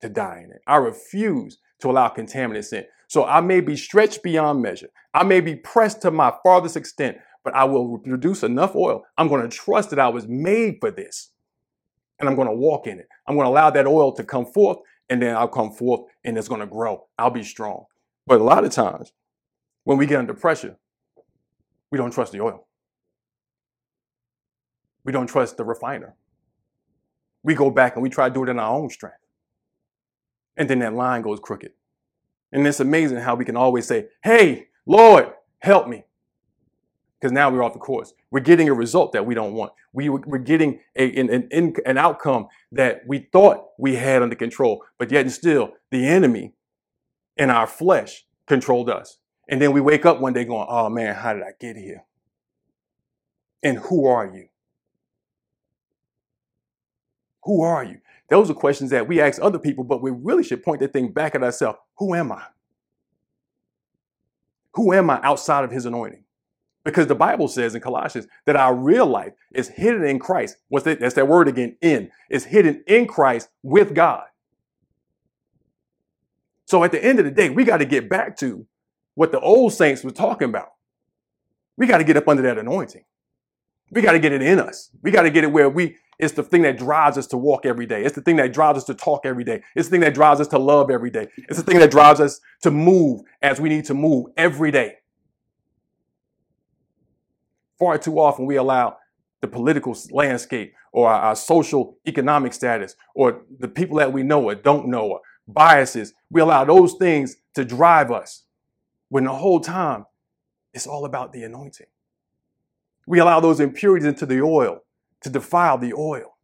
[0.01, 0.63] to die in it.
[0.67, 2.85] I refuse to allow contaminants in.
[3.07, 4.89] So I may be stretched beyond measure.
[5.13, 9.03] I may be pressed to my farthest extent, but I will produce enough oil.
[9.19, 11.33] I'm going to trust that I was made for this
[12.19, 13.09] and I'm going to walk in it.
[13.27, 14.79] I'm going to allow that oil to come forth
[15.11, 17.09] and then I'll come forth and it's going to grow.
[17.19, 17.85] I'll be strong.
[18.27, 19.13] But a lot of times
[19.85, 20.79] when we get under pressure,
[21.91, 22.67] we don't trust the oil.
[25.05, 26.15] We don't trust the refiner.
[27.43, 29.19] We go back and we try to do it in our own strength.
[30.57, 31.73] And then that line goes crooked.
[32.53, 36.05] And it's amazing how we can always say, Hey, Lord, help me.
[37.21, 38.13] because now we're off the course.
[38.31, 39.73] We're getting a result that we don't want.
[39.93, 44.85] We, we're getting a, an, an, an outcome that we thought we had under control,
[44.99, 46.55] but yet and still the enemy
[47.37, 49.19] in our flesh controlled us.
[49.49, 52.05] And then we wake up one day going, oh man, how did I get here?
[53.63, 54.49] And who are you?
[57.49, 57.99] Who are you?
[58.29, 61.13] Those are questions that we ask other people, but we really should point that thing
[61.13, 61.79] back at ourselves.
[61.97, 62.43] Who am I?
[64.75, 66.25] Who am I outside of his anointing?
[66.85, 70.59] Because the Bible says in Colossians that our real life is hidden in Christ.
[70.69, 71.01] What's that?
[71.01, 72.11] That's that word again, in.
[72.29, 74.25] Is hidden in Christ with God.
[76.67, 78.67] So at the end of the day, we got to get back to
[79.15, 80.73] what the old saints were talking about.
[81.79, 83.05] We got to get up under that anointing.
[83.91, 84.91] We got to get it in us.
[85.01, 87.65] We got to get it where we, it's the thing that drives us to walk
[87.65, 88.03] every day.
[88.05, 89.63] It's the thing that drives us to talk every day.
[89.77, 91.29] It's the thing that drives us to love every day.
[91.37, 94.97] It's the thing that drives us to move as we need to move every day.
[97.79, 98.97] Far too often we allow
[99.41, 104.43] the political landscape or our, our social economic status or the people that we know
[104.43, 106.13] or don't know or biases.
[106.31, 108.43] We allow those things to drive us
[109.09, 110.07] when the whole time
[110.75, 111.87] it's all about the anointing.
[113.07, 114.83] We allow those impurities into the oil
[115.23, 116.37] to defile the oil.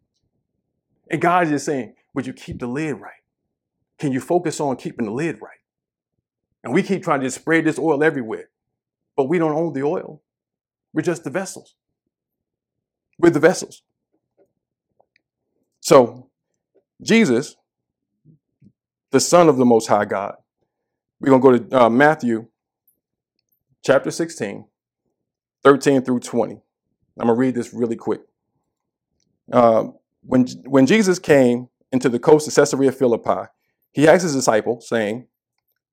[1.10, 3.12] And God is just saying, would you keep the lid right?
[3.98, 5.58] Can you focus on keeping the lid right?
[6.62, 8.48] And we keep trying to spread this oil everywhere,
[9.16, 10.22] but we don't own the oil.
[10.92, 11.74] We're just the vessels.
[13.18, 13.82] We're the vessels.
[15.80, 16.30] So,
[17.02, 17.56] Jesus
[19.14, 20.34] the Son of the Most High God.
[21.20, 22.48] We're going to go to uh, Matthew
[23.84, 24.66] chapter 16,
[25.62, 26.54] 13 through 20.
[26.54, 26.60] I'm
[27.16, 28.22] going to read this really quick.
[29.52, 29.88] Uh,
[30.22, 33.48] when, when Jesus came into the coast of Caesarea Philippi,
[33.92, 35.26] he asked his disciples, saying,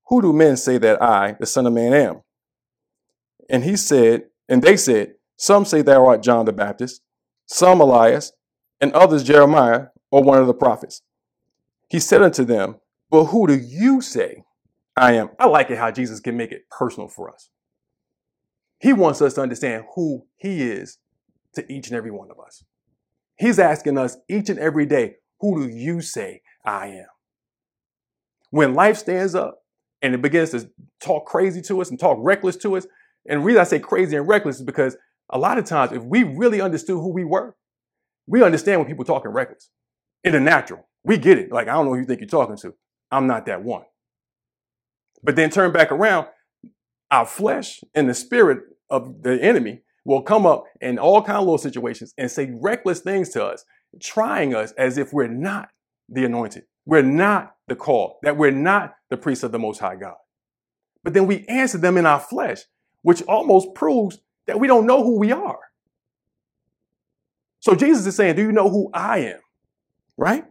[0.08, 2.22] Who do men say that I, the Son of Man, am?
[3.48, 7.02] And he said, and they said, Some say thou art John the Baptist,
[7.46, 8.32] some Elias,
[8.80, 11.02] and others Jeremiah or one of the prophets.
[11.88, 12.76] He said unto them,
[13.12, 14.42] but who do you say
[14.96, 15.28] I am?
[15.38, 17.50] I like it how Jesus can make it personal for us.
[18.80, 20.98] He wants us to understand who He is
[21.54, 22.64] to each and every one of us.
[23.42, 27.06] He's asking us each and every day, who do you say I am?
[28.50, 29.58] When life stands up
[30.00, 32.86] and it begins to talk crazy to us and talk reckless to us,
[33.28, 34.96] and the reason I say crazy and reckless is because
[35.28, 37.56] a lot of times, if we really understood who we were,
[38.28, 39.70] we understand when people talking reckless
[40.22, 40.88] in the natural.
[41.02, 41.50] We get it.
[41.50, 42.74] Like, I don't know who you think you're talking to.
[43.10, 43.82] I'm not that one.
[45.20, 46.28] But then turn back around,
[47.10, 51.44] our flesh and the spirit of the enemy will come up in all kind of
[51.44, 53.64] little situations and say reckless things to us,
[54.00, 55.68] trying us as if we're not
[56.08, 56.64] the anointed.
[56.84, 60.16] We're not the called, that we're not the priest of the most high God.
[61.04, 62.62] But then we answer them in our flesh,
[63.02, 65.60] which almost proves that we don't know who we are.
[67.60, 69.40] So Jesus is saying, Do you know who I am?
[70.16, 70.44] Right?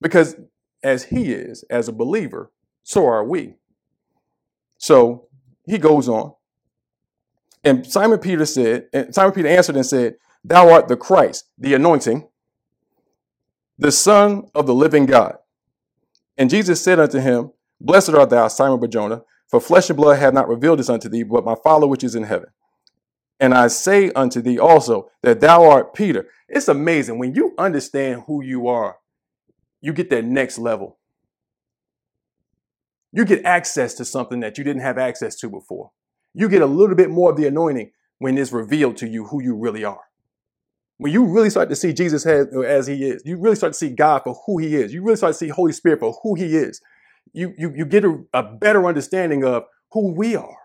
[0.00, 0.36] Because
[0.82, 3.54] as he is, as a believer, so are we.
[4.78, 5.28] So
[5.66, 6.34] he goes on.
[7.62, 11.74] And Simon Peter said, and Simon Peter answered and said, Thou art the Christ, the
[11.74, 12.28] anointing,
[13.78, 15.36] the Son of the living God.
[16.38, 20.34] And Jesus said unto him, Blessed art thou, Simon Barjona, for flesh and blood have
[20.34, 22.48] not revealed this unto thee, but my Father which is in heaven.
[23.38, 26.28] And I say unto thee also that thou art Peter.
[26.48, 28.96] It's amazing when you understand who you are
[29.80, 30.98] you get that next level.
[33.12, 35.90] You get access to something that you didn't have access to before.
[36.34, 39.42] You get a little bit more of the anointing when it's revealed to you who
[39.42, 40.00] you really are.
[40.98, 43.72] When you really start to see Jesus as, uh, as he is, you really start
[43.72, 44.92] to see God for who he is.
[44.92, 46.80] You really start to see Holy Spirit for who he is.
[47.32, 50.58] You, you, you get a, a better understanding of who we are,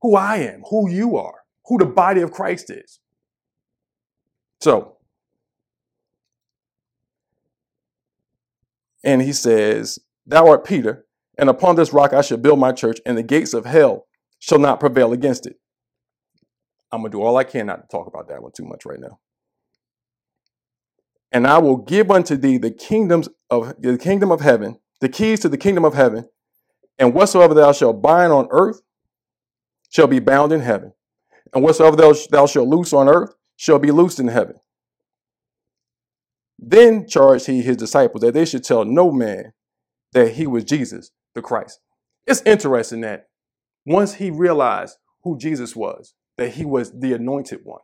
[0.00, 3.00] who I am, who you are, who the body of Christ is.
[4.60, 4.96] So,
[9.02, 11.04] and he says, Thou art Peter,
[11.36, 14.06] and upon this rock I shall build my church, and the gates of hell
[14.42, 15.54] shall not prevail against it.
[16.90, 18.84] I'm going to do all I can not to talk about that one too much
[18.84, 19.20] right now.
[21.30, 25.38] And I will give unto thee the kingdoms of the kingdom of heaven, the keys
[25.40, 26.28] to the kingdom of heaven,
[26.98, 28.82] and whatsoever thou shalt bind on earth
[29.90, 30.92] shall be bound in heaven,
[31.54, 34.56] and whatsoever thou, thou shalt loose on earth shall be loosed in heaven.
[36.58, 39.52] Then charged he his disciples that they should tell no man
[40.12, 41.78] that he was Jesus, the Christ.
[42.26, 43.28] It's interesting that
[43.84, 47.80] once he realized who Jesus was, that he was the anointed one,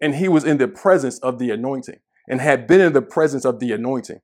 [0.00, 3.44] and he was in the presence of the anointing, and had been in the presence
[3.44, 4.20] of the anointing,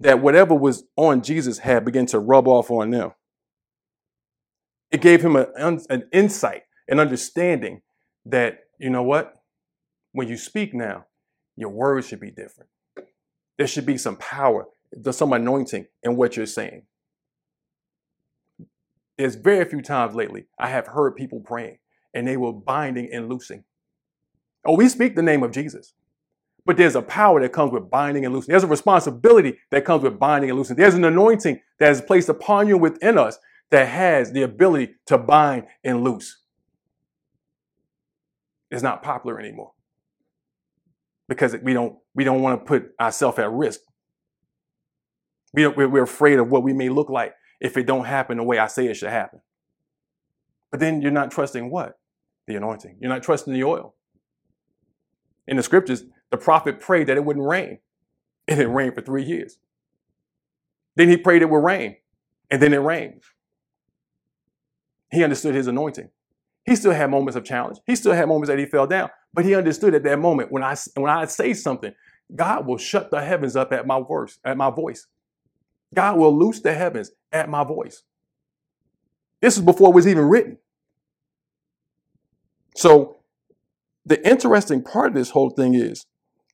[0.00, 3.12] that whatever was on Jesus had begun to rub off on them.
[4.90, 7.82] It gave him an insight, an understanding
[8.26, 9.34] that, you know what?
[10.12, 11.06] When you speak now,
[11.56, 12.70] your words should be different.
[13.58, 16.82] There should be some power, there's some anointing in what you're saying.
[19.16, 21.78] There's very few times lately I have heard people praying
[22.12, 23.64] and they were binding and loosing.
[24.64, 25.92] Oh, we speak the name of Jesus.
[26.66, 28.52] But there's a power that comes with binding and loosing.
[28.52, 30.76] There's a responsibility that comes with binding and loosing.
[30.76, 33.38] There's an anointing that is placed upon you within us
[33.70, 36.40] that has the ability to bind and loose.
[38.70, 39.72] It's not popular anymore
[41.28, 43.80] because we don't we don't want to put ourselves at risk.
[45.52, 47.34] We we're afraid of what we may look like
[47.64, 49.40] if it don't happen the way I say it should happen.
[50.70, 51.98] But then you're not trusting what?
[52.46, 52.98] The anointing.
[53.00, 53.94] You're not trusting the oil.
[55.48, 57.78] In the scriptures, the prophet prayed that it wouldn't rain.
[58.46, 59.56] And it rained for three years.
[60.96, 61.96] Then he prayed it would rain.
[62.50, 63.22] And then it rained.
[65.10, 66.10] He understood his anointing.
[66.66, 67.78] He still had moments of challenge.
[67.86, 69.08] He still had moments that he fell down.
[69.32, 71.94] But he understood at that moment when I when I say something,
[72.36, 75.06] God will shut the heavens up at my voice, at my voice.
[75.94, 78.02] God will loose the heavens at my voice.
[79.40, 80.58] This is before it was even written.
[82.76, 83.18] So
[84.04, 86.06] the interesting part of this whole thing is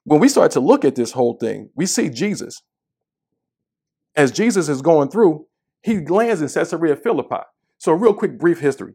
[0.04, 2.62] when we start to look at this whole thing, we see Jesus.
[4.16, 5.46] As Jesus is going through,
[5.82, 7.42] he lands in Caesarea Philippi.
[7.78, 8.94] So, a real quick, brief history.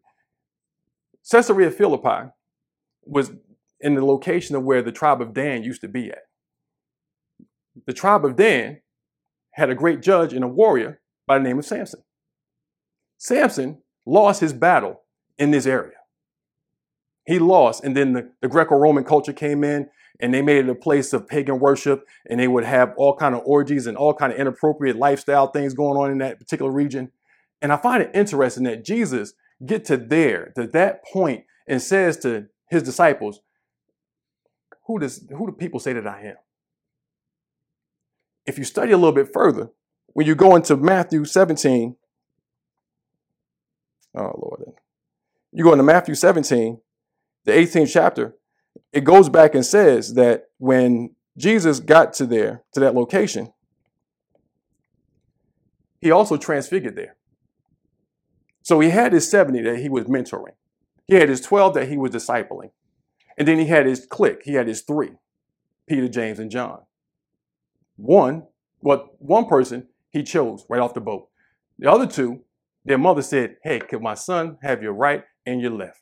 [1.30, 2.30] Caesarea Philippi
[3.04, 3.32] was
[3.80, 6.24] in the location of where the tribe of Dan used to be at.
[7.86, 8.82] The tribe of Dan
[9.56, 12.01] had a great judge and a warrior by the name of Samson.
[13.18, 15.01] Samson lost his battle
[15.38, 15.95] in this area.
[17.26, 19.89] He lost, and then the, the Greco-Roman culture came in
[20.20, 23.34] and they made it a place of pagan worship and they would have all kind
[23.34, 27.12] of orgies and all kind of inappropriate lifestyle things going on in that particular region.
[27.62, 29.34] And I find it interesting that Jesus
[29.66, 33.39] get to there, to that point, and says to his disciples,
[34.86, 36.36] who does who do people say that I am?
[38.46, 39.70] If you study a little bit further,
[40.14, 41.96] when you go into Matthew 17,
[44.16, 44.64] oh Lord,
[45.52, 46.80] you go into Matthew 17,
[47.46, 48.36] the 18th chapter,
[48.91, 53.54] it goes back and says that when Jesus got to there, to that location,
[56.00, 57.16] he also transfigured there.
[58.62, 60.54] So he had his 70 that he was mentoring.
[61.08, 62.72] He had his 12 that he was discipling.
[63.38, 64.41] And then he had his clique.
[64.43, 65.12] He had his three,
[65.88, 66.82] Peter, James, and John.
[67.98, 68.43] One,
[68.82, 71.30] well, one person he chose right off the boat.
[71.80, 72.41] The other two,
[72.84, 76.02] their mother said, Hey, could my son have your right and your left?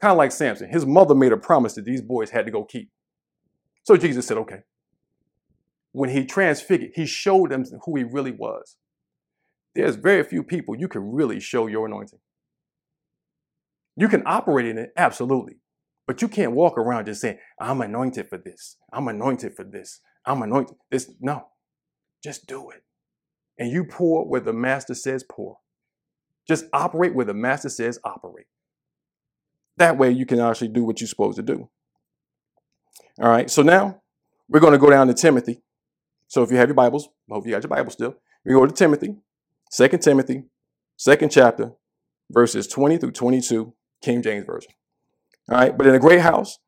[0.00, 0.70] Kind of like Samson.
[0.70, 2.90] His mother made a promise that these boys had to go keep.
[3.82, 4.60] So Jesus said, Okay.
[5.92, 8.76] When he transfigured, he showed them who he really was.
[9.74, 12.18] There's very few people you can really show your anointing.
[13.96, 15.58] You can operate in it, absolutely.
[16.06, 18.76] But you can't walk around just saying, I'm anointed for this.
[18.92, 20.00] I'm anointed for this.
[20.26, 20.76] I'm anointed.
[20.90, 21.48] This no.
[22.22, 22.82] Just do it.
[23.58, 25.58] And you pour where the master says pour.
[26.48, 28.46] Just operate where the master says operate.
[29.76, 31.68] That way you can actually do what you're supposed to do.
[33.20, 34.02] All right, so now
[34.48, 35.62] we're going to go down to Timothy.
[36.28, 38.16] So if you have your Bibles, I hope you got your Bible still.
[38.44, 39.16] We go to Timothy,
[39.70, 40.44] Second Timothy,
[40.96, 41.72] second chapter,
[42.30, 43.72] verses 20 through 22,
[44.02, 44.72] King James Version.
[45.50, 46.58] All right, but in a great house,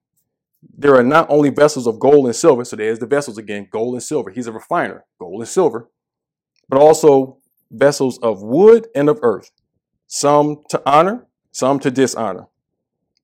[0.62, 3.94] there are not only vessels of gold and silver, so there's the vessels again, gold
[3.94, 4.30] and silver.
[4.30, 5.88] He's a refiner, gold and silver,
[6.68, 7.38] but also
[7.70, 9.50] vessels of wood and of earth,
[10.06, 12.46] some to honor, some to dishonor.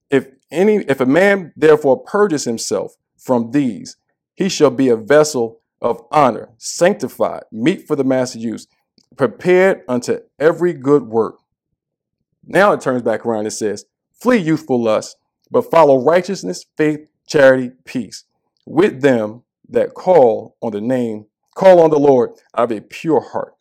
[0.09, 3.97] If any, if a man therefore purges himself from these,
[4.35, 8.67] he shall be a vessel of honor, sanctified, meet for the master use,
[9.17, 11.35] prepared unto every good work.
[12.45, 15.17] Now it turns back around and says, Flee youthful lust,
[15.51, 18.25] but follow righteousness, faith, charity, peace
[18.65, 23.21] with them that call on the name, call on the Lord out of a pure
[23.21, 23.53] heart.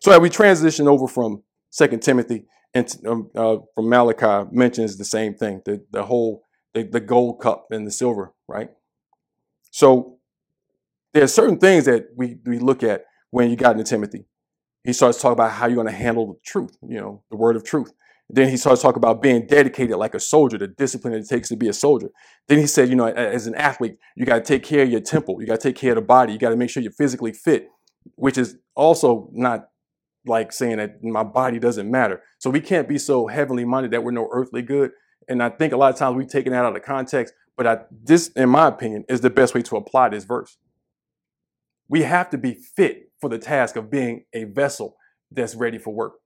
[0.00, 5.04] So as we transition over from Second Timothy and um, uh, from Malachi mentions the
[5.04, 8.70] same thing, the, the whole, the, the gold cup and the silver, right?
[9.70, 10.18] So
[11.12, 14.24] there are certain things that we, we look at when you got into Timothy.
[14.84, 17.56] He starts talking about how you're going to handle the truth, you know, the word
[17.56, 17.92] of truth.
[18.32, 21.56] Then he starts talking about being dedicated like a soldier, the discipline it takes to
[21.56, 22.10] be a soldier.
[22.46, 25.00] Then he said, you know, as an athlete, you got to take care of your
[25.00, 25.40] temple.
[25.40, 26.32] You got to take care of the body.
[26.32, 27.68] You got to make sure you're physically fit,
[28.14, 29.68] which is also not
[30.26, 32.22] like saying that my body doesn't matter.
[32.38, 34.92] So we can't be so heavenly minded that we're no earthly good.
[35.28, 37.34] And I think a lot of times we've taken that out of context.
[37.56, 40.56] But I, this, in my opinion, is the best way to apply this verse.
[41.88, 44.96] We have to be fit for the task of being a vessel
[45.30, 46.19] that's ready for work.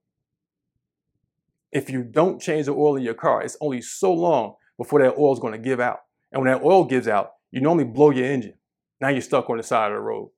[1.71, 5.17] If you don't change the oil in your car, it's only so long before that
[5.17, 5.99] oil is going to give out.
[6.31, 8.55] And when that oil gives out, you normally blow your engine.
[9.01, 10.31] Now you're stuck on the side of the road.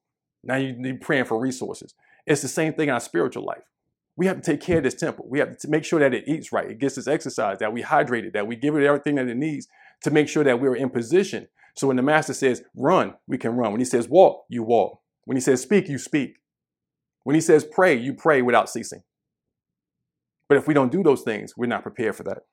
[0.43, 1.93] Now you're praying for resources.
[2.25, 3.63] It's the same thing in our spiritual life.
[4.15, 5.25] We have to take care of this temple.
[5.30, 7.84] We have to make sure that it eats right, it gets its exercise, that we
[7.84, 9.67] hydrate it, that we give it everything that it needs
[10.03, 11.47] to make sure that we're in position.
[11.75, 13.71] So when the master says run, we can run.
[13.71, 14.99] When he says walk, you walk.
[15.25, 16.38] When he says speak, you speak.
[17.23, 19.03] When he says pray, you pray without ceasing.
[20.48, 22.43] But if we don't do those things, we're not prepared for that.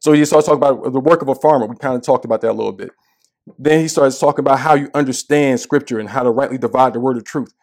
[0.00, 1.66] So he starts talking about the work of a farmer.
[1.66, 2.90] We kind of talked about that a little bit.
[3.58, 7.00] Then he starts talking about how you understand scripture and how to rightly divide the
[7.00, 7.54] word of truth.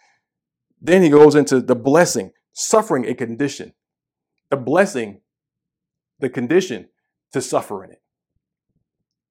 [0.82, 3.74] Then he goes into the blessing, suffering a condition.
[4.50, 5.22] The blessing,
[6.20, 6.90] the condition
[7.32, 8.02] to suffer in it.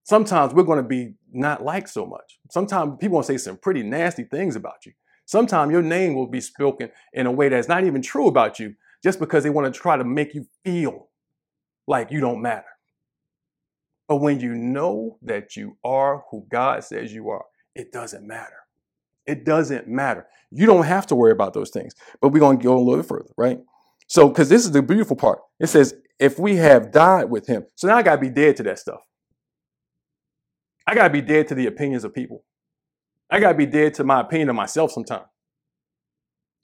[0.04, 2.38] Sometimes we're going to be not liked so much.
[2.50, 4.92] Sometimes people will say some pretty nasty things about you.
[5.24, 8.74] Sometimes your name will be spoken in a way that's not even true about you
[9.02, 11.08] just because they want to try to make you feel
[11.86, 12.64] like you don't matter.
[14.08, 17.44] But when you know that you are who God says you are,
[17.74, 18.56] it doesn't matter.
[19.26, 20.26] It doesn't matter.
[20.50, 21.94] You don't have to worry about those things.
[22.20, 23.58] But we're going to go a little bit further, right?
[24.08, 25.38] So, because this is the beautiful part.
[25.58, 27.64] It says, if we have died with him.
[27.74, 29.00] So now I got to be dead to that stuff.
[30.86, 32.44] I got to be dead to the opinions of people.
[33.30, 35.26] I got to be dead to my opinion of myself sometimes.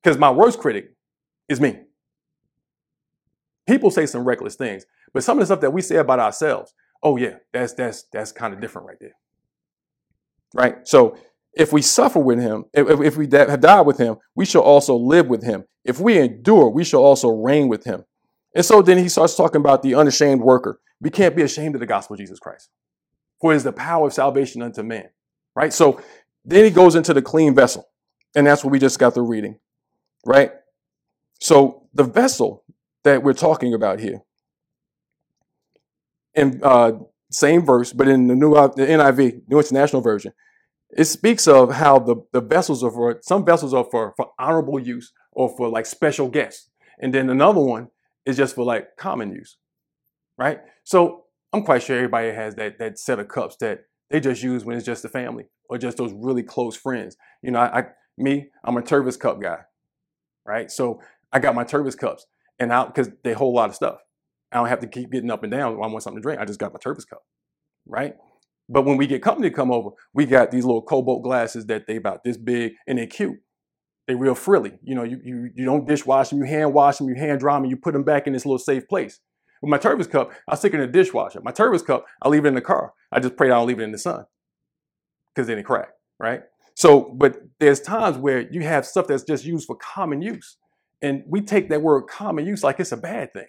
[0.03, 0.93] Because my worst critic
[1.49, 1.78] is me.
[3.68, 6.72] People say some reckless things, but some of the stuff that we say about ourselves,
[7.02, 9.14] oh yeah, that's that's that's kind of different right there.
[10.54, 10.88] Right?
[10.88, 11.18] So
[11.52, 14.96] if we suffer with him, if, if we have died with him, we shall also
[14.96, 15.64] live with him.
[15.84, 18.04] If we endure, we shall also reign with him.
[18.54, 20.80] And so then he starts talking about the unashamed worker.
[21.00, 22.70] We can't be ashamed of the gospel of Jesus Christ.
[23.40, 25.10] For it is the power of salvation unto man.
[25.54, 25.72] Right?
[25.74, 26.00] So
[26.44, 27.86] then he goes into the clean vessel.
[28.34, 29.58] And that's what we just got through reading.
[30.24, 30.52] Right?
[31.40, 32.64] So the vessel
[33.05, 34.22] that we're talking about here,
[36.34, 36.92] And uh,
[37.30, 40.32] same verse, but in the new the NIV, New International Version,
[40.90, 44.78] it speaks of how the, the vessels are for some vessels are for, for honorable
[44.78, 46.70] use or for like special guests.
[46.99, 47.88] And then another one
[48.24, 49.59] is just for like common use.
[50.38, 50.61] Right?
[50.84, 54.64] So I'm quite sure everybody has that that set of cups that they just use
[54.64, 57.16] when it's just the family or just those really close friends.
[57.42, 57.84] You know, I, I
[58.16, 59.59] me, I'm a Tervis cup guy.
[60.46, 60.70] Right?
[60.70, 62.26] So I got my Tervis cups
[62.59, 63.98] and out because they hold a lot of stuff.
[64.52, 66.40] I don't have to keep getting up and down I want something to drink.
[66.40, 67.22] I just got my Tervis cup.
[67.86, 68.16] Right?
[68.68, 71.86] But when we get company to come over, we got these little cobalt glasses that
[71.86, 73.38] they about this big and they're cute.
[74.06, 74.78] They real frilly.
[74.82, 77.56] You know, you, you, you don't dishwash them, you hand wash them, you hand dry
[77.56, 79.20] them, you put them back in this little safe place.
[79.61, 81.40] With my Tervis cup, I stick it in the dishwasher.
[81.42, 82.92] My Tervis cup, I leave it in the car.
[83.11, 84.24] I just pray I don't leave it in the sun
[85.34, 86.42] because then it crack, right?
[86.74, 90.56] So, but there's times where you have stuff that's just used for common use.
[91.01, 93.49] And we take that word common use like it's a bad thing.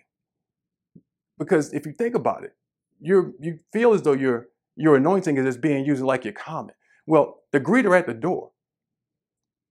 [1.37, 2.55] Because if you think about it,
[2.99, 6.75] you you feel as though you're your anointing is just being used like your common.
[7.07, 8.51] Well, the greeter at the door,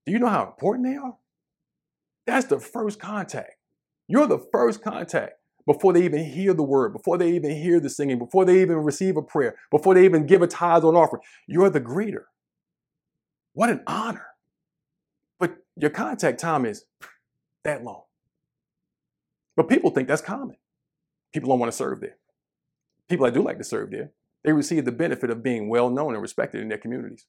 [0.05, 1.15] do you know how important they are?
[2.27, 3.55] That's the first contact.
[4.07, 5.33] You're the first contact
[5.65, 8.77] before they even hear the word, before they even hear the singing, before they even
[8.77, 11.21] receive a prayer, before they even give a tithe or an offering.
[11.47, 12.23] You're the greeter.
[13.53, 14.25] What an honor.
[15.39, 16.85] But your contact time is
[17.63, 18.03] that long.
[19.55, 20.57] But people think that's common.
[21.33, 22.17] People don't want to serve there.
[23.09, 24.11] People that do like to serve there,
[24.43, 27.25] they receive the benefit of being well known and respected in their communities.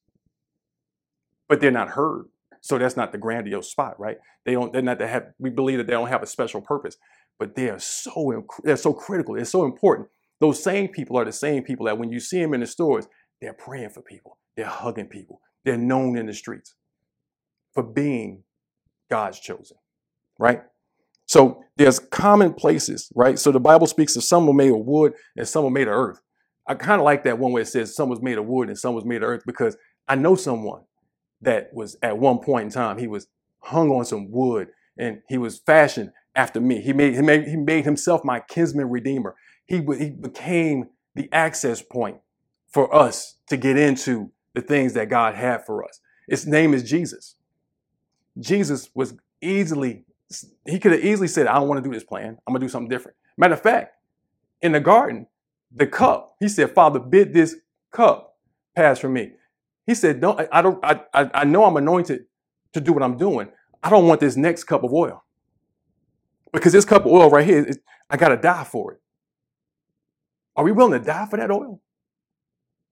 [1.48, 2.26] But they're not heard.
[2.60, 4.18] So that's not the grandiose spot, right?
[4.44, 6.96] They don't, they're not to have, we believe that they don't have a special purpose,
[7.38, 9.34] but they are so, they're so critical.
[9.34, 10.08] They're so important.
[10.40, 13.06] Those same people are the same people that when you see them in the stores,
[13.40, 14.38] they're praying for people.
[14.56, 15.40] They're hugging people.
[15.64, 16.74] They're known in the streets
[17.72, 18.44] for being
[19.10, 19.76] God's chosen,
[20.40, 20.62] right?
[21.26, 23.38] So there's common places, right?
[23.38, 25.94] So the Bible speaks of some were made of wood and some were made of
[25.94, 26.20] earth.
[26.66, 28.78] I kind of like that one where it says some was made of wood and
[28.78, 29.76] some was made of earth because
[30.08, 30.82] I know someone
[31.42, 33.28] that was at one point in time, he was
[33.60, 34.68] hung on some wood
[34.98, 36.80] and he was fashioned after me.
[36.80, 39.36] He made, he made, he made himself my kinsman redeemer.
[39.66, 42.18] He, he became the access point
[42.68, 46.00] for us to get into the things that God had for us.
[46.28, 47.36] His name is Jesus.
[48.38, 50.04] Jesus was easily,
[50.66, 52.38] he could have easily said, I don't want to do this plan.
[52.46, 53.16] I'm going to do something different.
[53.36, 53.96] Matter of fact,
[54.62, 55.26] in the garden,
[55.74, 56.36] the cup.
[56.40, 57.56] He said, Father, bid this
[57.92, 58.36] cup
[58.74, 59.32] pass from me.
[59.86, 62.24] He said, Don't I don't I, I know I'm anointed
[62.72, 63.48] to do what I'm doing.
[63.82, 65.24] I don't want this next cup of oil.
[66.52, 67.70] Because this cup of oil right here,
[68.08, 69.00] I gotta die for it.
[70.56, 71.80] Are we willing to die for that oil?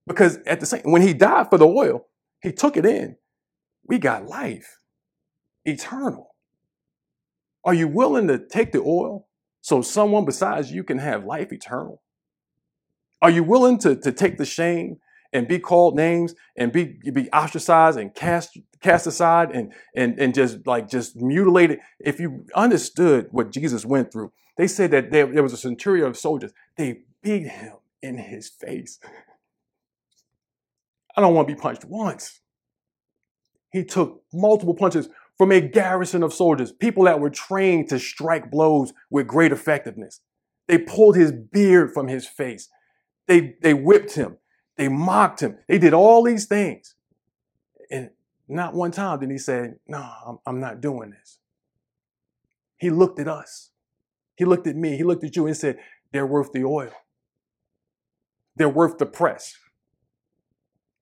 [0.06, 2.06] Because at the same when he died for the oil,
[2.42, 3.16] he took it in.
[3.86, 4.78] We got life,
[5.64, 6.27] eternal.
[7.68, 9.28] Are you willing to take the oil
[9.60, 12.00] so someone besides you can have life eternal?
[13.20, 14.96] Are you willing to, to take the shame
[15.34, 20.34] and be called names and be be ostracized and cast cast aside and and and
[20.34, 21.80] just like just mutilated.
[22.00, 26.06] If you understood what Jesus went through, they said that there, there was a centurion
[26.06, 26.54] of soldiers.
[26.78, 28.98] They beat him in his face.
[31.14, 32.40] I don't want to be punched once.
[33.70, 38.50] He took multiple punches from a garrison of soldiers, people that were trained to strike
[38.50, 40.20] blows with great effectiveness.
[40.66, 42.68] They pulled his beard from his face.
[43.28, 44.38] They, they whipped him.
[44.76, 45.58] They mocked him.
[45.68, 46.96] They did all these things.
[47.90, 48.10] And
[48.48, 51.38] not one time did he say, No, I'm, I'm not doing this.
[52.76, 53.70] He looked at us.
[54.36, 54.96] He looked at me.
[54.96, 55.78] He looked at you and said,
[56.12, 56.92] They're worth the oil.
[58.56, 59.56] They're worth the press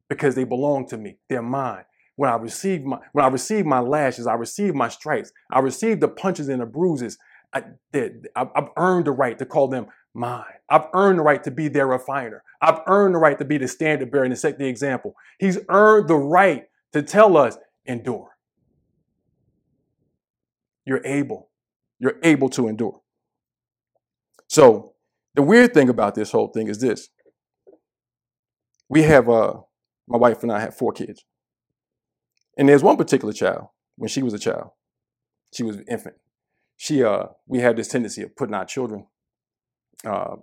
[0.08, 1.18] because they belong to me.
[1.28, 1.84] They're mine.
[2.16, 6.00] When I receive my when I receive my lashes, I receive my stripes, I receive
[6.00, 7.18] the punches and the bruises.
[7.52, 7.62] I,
[8.34, 10.44] I've earned the right to call them mine.
[10.68, 12.42] I've earned the right to be their refiner.
[12.60, 15.14] I've earned the right to be the standard bearer and to set the example.
[15.38, 17.56] He's earned the right to tell us,
[17.86, 18.30] endure.
[20.84, 21.50] You're able.
[21.98, 23.00] You're able to endure.
[24.48, 24.94] So
[25.34, 27.08] the weird thing about this whole thing is this.
[28.88, 29.60] We have uh
[30.08, 31.24] my wife and I have four kids.
[32.56, 34.70] And there's one particular child, when she was a child,
[35.52, 36.16] she was an infant.
[36.76, 39.06] She uh we had this tendency of putting our children
[40.04, 40.36] uh,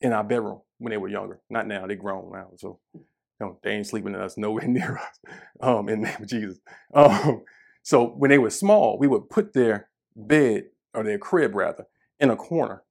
[0.00, 1.40] in our bedroom when they were younger.
[1.50, 2.48] Not now, they're grown now.
[2.56, 3.00] So you
[3.40, 5.20] know, they ain't sleeping in us nowhere near us.
[5.60, 6.58] Um, in the name of Jesus.
[6.94, 7.42] Um,
[7.82, 11.86] so when they were small, we would put their bed or their crib rather
[12.18, 12.82] in a corner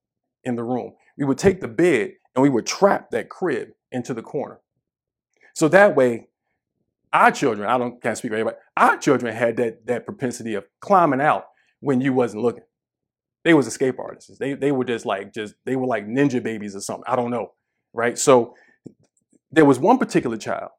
[0.44, 0.94] in the room.
[1.16, 4.60] We would take the bed and we would trap that crib into the corner.
[5.54, 6.28] So that way,
[7.14, 10.64] our children, I don't can't speak for anybody, our children had that that propensity of
[10.80, 11.44] climbing out
[11.80, 12.64] when you wasn't looking.
[13.44, 14.36] They was escape artists.
[14.38, 17.04] They they were just like just they were like ninja babies or something.
[17.06, 17.52] I don't know,
[17.92, 18.18] right?
[18.18, 18.54] So
[19.52, 20.70] there was one particular child.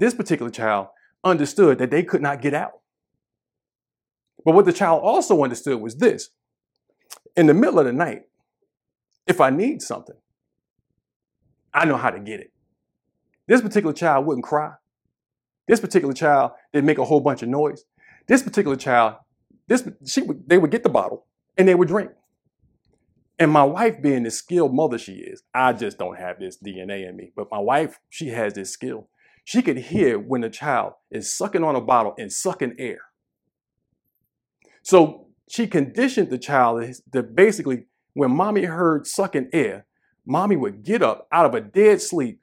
[0.00, 0.88] This particular child
[1.22, 2.72] understood that they could not get out.
[4.44, 6.30] But what the child also understood was this:
[7.36, 8.22] in the middle of the night,
[9.28, 10.16] if I need something,
[11.72, 12.52] I know how to get it.
[13.50, 14.74] This particular child wouldn't cry.
[15.66, 17.84] This particular child didn't make a whole bunch of noise.
[18.28, 19.16] This particular child
[19.66, 21.26] this she would they would get the bottle
[21.58, 22.12] and they would drink.
[23.40, 27.08] And my wife, being the skilled mother she is, I just don't have this DNA
[27.08, 27.32] in me.
[27.34, 29.08] But my wife, she has this skill.
[29.44, 33.00] She could hear when a child is sucking on a bottle and sucking air.
[34.82, 39.86] So she conditioned the child to basically, when mommy heard sucking air,
[40.26, 42.39] mommy would get up out of a dead sleep,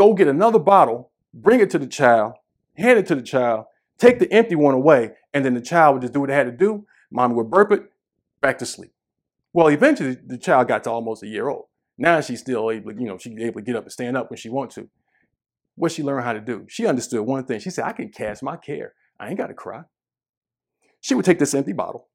[0.00, 2.32] go get another bottle, bring it to the child,
[2.74, 3.66] hand it to the child,
[3.98, 6.46] take the empty one away, and then the child would just do what it had
[6.46, 6.86] to do.
[7.10, 7.82] Mom would burp it,
[8.40, 8.92] back to sleep.
[9.52, 11.66] Well, eventually the child got to almost a year old.
[11.98, 14.38] Now she's still able, you know, she's able to get up and stand up when
[14.38, 14.88] she wants to.
[15.74, 16.64] What she learned how to do?
[16.66, 17.60] She understood one thing.
[17.60, 18.94] She said, I can cast my care.
[19.18, 19.82] I ain't got to cry.
[21.02, 22.08] She would take this empty bottle.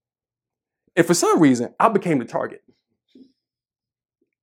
[0.95, 2.63] And for some reason, I became the target.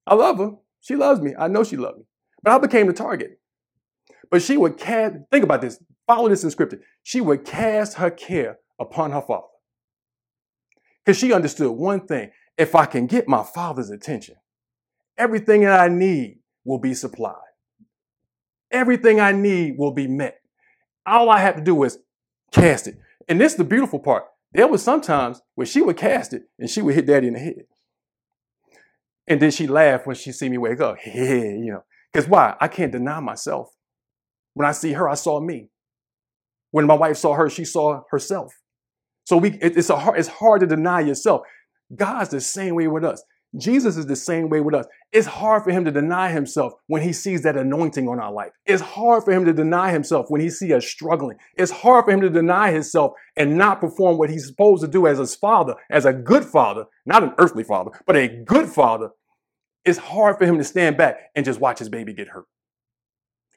[0.06, 0.52] I love her.
[0.80, 1.34] She loves me.
[1.36, 2.04] I know she loves me.
[2.42, 3.38] But I became the target.
[4.30, 6.80] But she would cast, think about this, follow this in scripture.
[7.02, 9.46] She would cast her care upon her father.
[11.04, 14.36] Because she understood one thing if I can get my father's attention,
[15.18, 17.36] everything that I need will be supplied.
[18.70, 20.40] Everything I need will be met.
[21.04, 21.98] All I have to do is
[22.52, 22.98] cast it.
[23.28, 24.24] And this is the beautiful part.
[24.52, 27.40] There was sometimes where she would cast it and she would hit daddy in the
[27.40, 27.64] head.
[29.26, 30.96] And then she laughed when she see me wake up.
[31.06, 31.84] Yeah, you know.
[32.12, 32.54] Because why?
[32.60, 33.68] I can't deny myself.
[34.54, 35.70] When I see her, I saw me.
[36.70, 38.52] When my wife saw her, she saw herself.
[39.24, 41.42] So we, it, it's, a hard, it's hard to deny yourself.
[41.94, 43.22] God's the same way with us.
[43.58, 44.86] Jesus is the same way with us.
[45.12, 48.52] It's hard for him to deny himself when he sees that anointing on our life.
[48.64, 51.36] It's hard for him to deny himself when he sees us struggling.
[51.58, 55.06] It's hard for him to deny himself and not perform what he's supposed to do
[55.06, 59.10] as his father, as a good father, not an earthly father, but a good father.
[59.84, 62.46] It's hard for him to stand back and just watch his baby get hurt.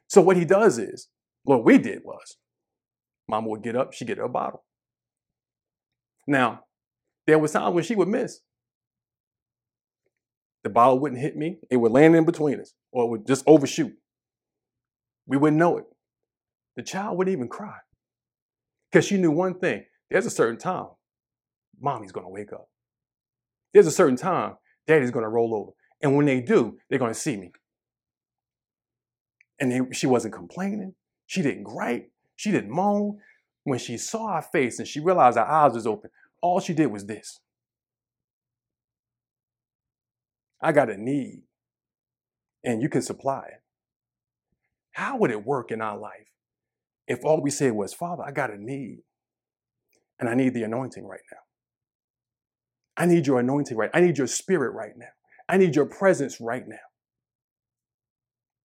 [0.07, 1.07] So what he does is,
[1.43, 2.37] what we did was,
[3.27, 4.63] Mama would get up, she'd get her a bottle.
[6.27, 6.61] Now,
[7.27, 8.39] there was times when she would miss.
[10.63, 13.43] The bottle wouldn't hit me, it would land in between us, or it would just
[13.45, 13.93] overshoot.
[15.27, 15.85] We wouldn't know it.
[16.75, 17.77] The child wouldn't even cry.
[18.91, 20.87] Because she knew one thing there's a certain time
[21.79, 22.69] mommy's gonna wake up.
[23.73, 24.55] There's a certain time
[24.87, 25.71] daddy's gonna roll over.
[26.05, 27.51] And when they do, they're gonna see me.
[29.59, 30.93] And they, she wasn't complaining.
[31.25, 32.11] She didn't gripe.
[32.35, 33.17] She didn't moan.
[33.63, 36.11] When she saw our face and she realized our eyes was open,
[36.43, 37.39] all she did was this.
[40.61, 41.41] I got a need,
[42.63, 43.63] and you can supply it.
[44.91, 46.29] How would it work in our life
[47.07, 48.99] if all we said was, Father, I got a need,
[50.19, 51.39] and I need the anointing right now?
[52.95, 53.89] I need your anointing right.
[53.91, 55.07] I need your spirit right now.
[55.47, 56.77] I need your presence right now.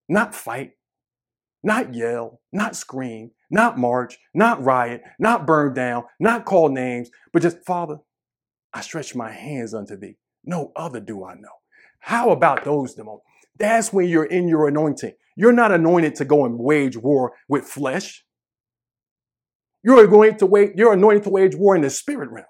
[0.09, 0.71] Not fight,
[1.63, 7.41] not yell, not scream, not march, not riot, not burn down, not call names, but
[7.41, 7.97] just, Father,
[8.73, 10.17] I stretch my hands unto thee.
[10.43, 11.49] No other do I know.
[11.99, 13.21] How about those demons?
[13.57, 15.13] That's when you're in your anointing.
[15.35, 18.25] You're not anointed to go and wage war with flesh.
[19.83, 22.45] You're going to wait, you're anointed to wage war in the spirit realm.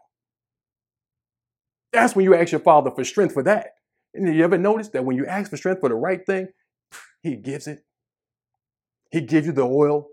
[1.92, 3.72] That's when you ask your father for strength for that.
[4.14, 6.48] And you ever notice that when you ask for strength for the right thing,
[7.24, 7.80] he gives it.
[9.12, 10.08] He gives you the oil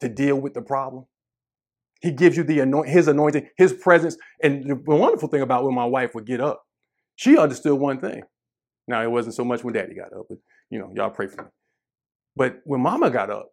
[0.00, 1.06] to deal with the problem.
[2.00, 4.16] He gives you the anoint, his anointing, his presence.
[4.42, 6.62] And the wonderful thing about when my wife would get up,
[7.16, 8.22] she understood one thing.
[8.88, 10.38] Now it wasn't so much when daddy got up, but
[10.70, 11.48] you know, y'all pray for me.
[12.34, 13.50] But when mama got up,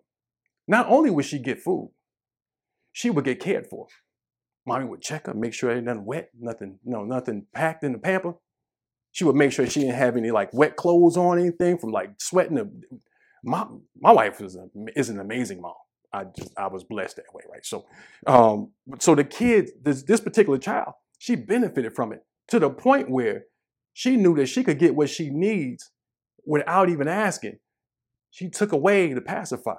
[0.67, 1.91] not only would she get food,
[2.91, 3.87] she would get cared for.
[4.65, 7.99] Mommy would check her, make sure ain't nothing wet, nothing, no, nothing packed in the
[7.99, 8.35] pamper.
[9.17, 12.11] She would make sure she didn't have any like wet clothes on, anything from like
[12.19, 12.83] sweating.
[13.43, 13.65] My
[13.99, 15.73] my wife is, a, is an amazing mom.
[16.13, 17.65] I just I was blessed that way, right?
[17.65, 17.87] So,
[18.27, 23.09] um, so the kid, this this particular child, she benefited from it to the point
[23.09, 23.45] where
[23.91, 25.89] she knew that she could get what she needs
[26.45, 27.57] without even asking.
[28.29, 29.77] She took away the pacifier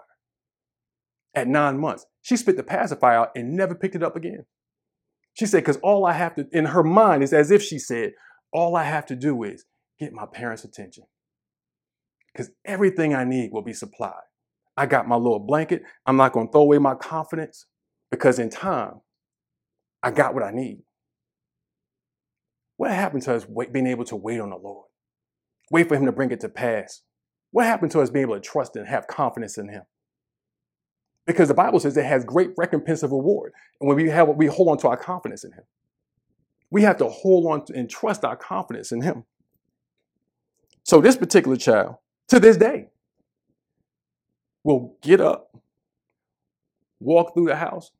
[1.32, 2.04] at nine months.
[2.22, 4.46] She spit the pacifier out and never picked it up again.
[5.34, 8.14] She said, because all I have to, in her mind, is as if she said,
[8.52, 9.64] all I have to do is
[9.98, 11.04] get my parents' attention.
[12.32, 14.12] Because everything I need will be supplied.
[14.76, 15.82] I got my little blanket.
[16.06, 17.66] I'm not going to throw away my confidence
[18.10, 19.00] because in time,
[20.02, 20.82] I got what I need.
[22.76, 24.86] What happened to us being able to wait on the Lord?
[25.72, 27.02] Wait for Him to bring it to pass.
[27.50, 29.82] What happened to us being able to trust and have confidence in Him?
[31.26, 33.52] Because the Bible says it has great recompense of reward.
[33.80, 35.64] And when we have we hold on to our confidence in him.
[36.70, 39.24] We have to hold on to and trust our confidence in him.
[40.82, 41.96] So this particular child,
[42.28, 42.88] to this day,
[44.64, 45.56] will get up,
[47.00, 47.90] walk through the house,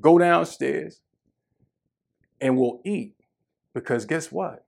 [0.00, 1.00] go downstairs,
[2.40, 3.14] and will eat.
[3.74, 4.66] Because guess what?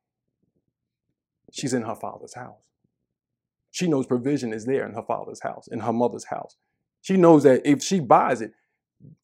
[1.53, 2.59] She's in her father's house.
[3.71, 6.57] She knows provision is there in her father's house, in her mother's house.
[7.03, 8.53] She knows that if she buys it,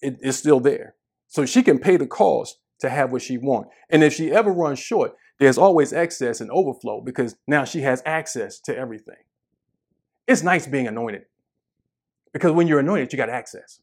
[0.02, 0.94] it it's still there.
[1.28, 3.70] So she can pay the cost to have what she wants.
[3.90, 8.02] And if she ever runs short, there's always excess and overflow because now she has
[8.04, 9.16] access to everything.
[10.26, 11.22] It's nice being anointed
[12.32, 13.80] because when you're anointed, you got access.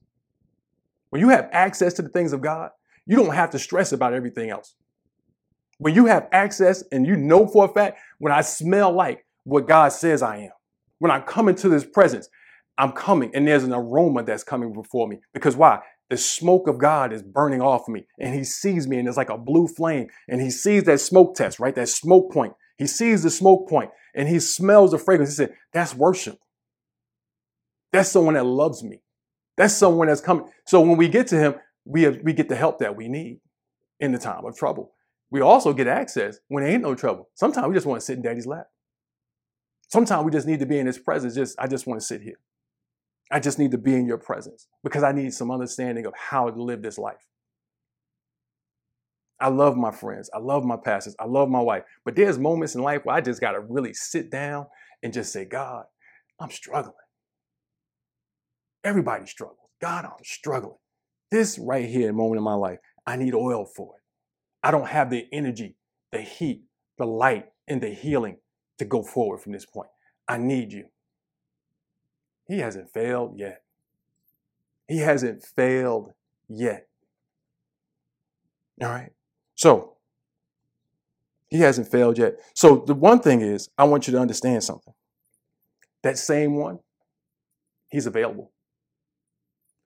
[1.09, 2.71] When you have access to the things of God,
[3.05, 4.75] you don't have to stress about everything else.
[5.79, 9.67] When you have access and you know for a fact, when I smell like what
[9.67, 10.51] God says I am,
[10.99, 12.27] when I come into this presence,
[12.77, 15.19] I'm coming, and there's an aroma that's coming before me.
[15.33, 15.79] Because why?
[16.09, 19.29] The smoke of God is burning off me, and He sees me, and it's like
[19.29, 21.75] a blue flame, and He sees that smoke test, right?
[21.75, 22.53] That smoke point.
[22.77, 25.31] He sees the smoke point, and He smells the fragrance.
[25.31, 26.39] He said, "That's worship.
[27.91, 29.01] That's someone that loves me.
[29.57, 32.55] That's someone that's coming." So when we get to Him, we have, we get the
[32.55, 33.41] help that we need
[33.99, 34.93] in the time of trouble.
[35.29, 37.29] We also get access when there ain't no trouble.
[37.33, 38.67] Sometimes we just want to sit in Daddy's lap.
[39.89, 41.35] Sometimes we just need to be in His presence.
[41.35, 42.39] Just I just want to sit here.
[43.31, 46.49] I just need to be in your presence because I need some understanding of how
[46.49, 47.27] to live this life.
[49.39, 50.29] I love my friends.
[50.33, 51.15] I love my pastors.
[51.19, 51.83] I love my wife.
[52.05, 54.65] But there's moments in life where I just got to really sit down
[55.03, 55.85] and just say, God,
[56.39, 56.93] I'm struggling.
[58.83, 59.69] Everybody struggles.
[59.81, 60.77] God, I'm struggling.
[61.29, 64.01] This right here moment in my life, I need oil for it.
[64.63, 65.75] I don't have the energy,
[66.11, 66.63] the heat,
[66.97, 68.37] the light, and the healing
[68.79, 69.89] to go forward from this point.
[70.27, 70.85] I need you.
[72.47, 73.63] He hasn't failed yet.
[74.87, 76.13] He hasn't failed
[76.47, 76.87] yet.
[78.81, 79.11] All right.
[79.55, 79.97] So,
[81.49, 82.35] he hasn't failed yet.
[82.53, 84.93] So, the one thing is, I want you to understand something.
[86.03, 86.79] That same one,
[87.89, 88.51] he's available.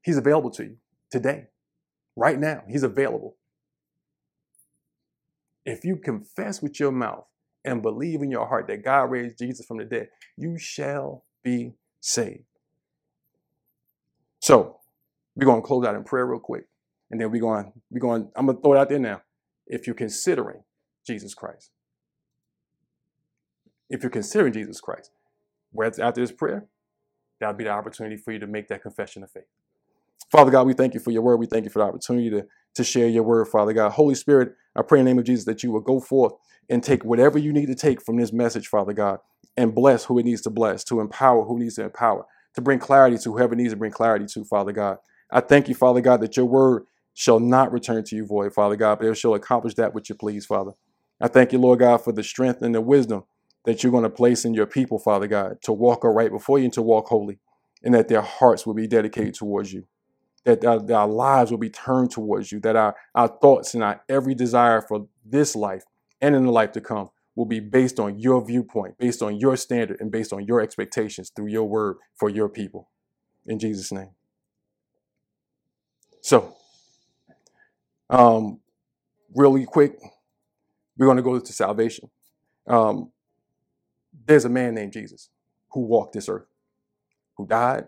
[0.04, 0.78] He's available to you
[1.12, 1.46] today,
[2.16, 2.64] right now.
[2.68, 3.38] He's available.
[5.66, 7.26] If you confess with your mouth
[7.64, 11.74] and believe in your heart that God raised Jesus from the dead, you shall be
[12.02, 12.46] saved.
[14.42, 14.78] So
[15.36, 16.66] we're going to close out in prayer real quick.
[17.10, 19.22] And then we're going, we're going, I'm going to throw it out there now.
[19.68, 20.64] If you're considering
[21.06, 21.72] Jesus Christ,
[23.90, 25.12] if you're considering Jesus Christ,
[25.80, 26.66] after this prayer,
[27.40, 29.44] that'll be the opportunity for you to make that confession of faith.
[30.32, 31.38] Father God, we thank you for your word.
[31.38, 33.92] We thank you for the opportunity to, to share your word, Father God.
[33.92, 36.34] Holy Spirit, I pray in the name of Jesus that you will go forth
[36.70, 39.20] and take whatever you need to take from this message, Father God,
[39.58, 42.26] and bless who it needs to bless, to empower who needs to empower,
[42.56, 44.98] to bring clarity to whoever needs to bring clarity to, Father God.
[45.32, 46.84] I thank you, Father God, that your word
[47.14, 50.16] shall not return to you void, Father God, but it shall accomplish that which you
[50.16, 50.72] please, Father.
[51.20, 53.24] I thank you, Lord God, for the strength and the wisdom
[53.66, 56.66] that you're going to place in your people, Father God, to walk aright before you
[56.66, 57.40] and to walk holy,
[57.84, 59.86] and that their hearts will be dedicated towards you,
[60.46, 63.84] that our, that our lives will be turned towards you, that our, our thoughts and
[63.84, 65.84] our every desire for this life
[66.20, 69.56] and in the life to come will be based on your viewpoint, based on your
[69.56, 72.90] standard, and based on your expectations through your word for your people.
[73.46, 74.12] In Jesus' name.
[76.22, 76.56] So,
[78.10, 78.60] um,
[79.34, 79.98] really quick,
[80.98, 82.10] we're going to go to salvation.
[82.68, 83.12] Um,
[84.26, 85.30] there's a man named Jesus
[85.72, 86.46] who walked this earth,
[87.38, 87.88] who died,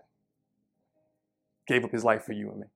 [1.67, 2.67] gave up his life for you and me.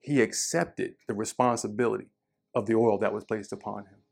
[0.00, 2.08] He accepted the responsibility
[2.54, 4.03] of the oil that was placed upon him.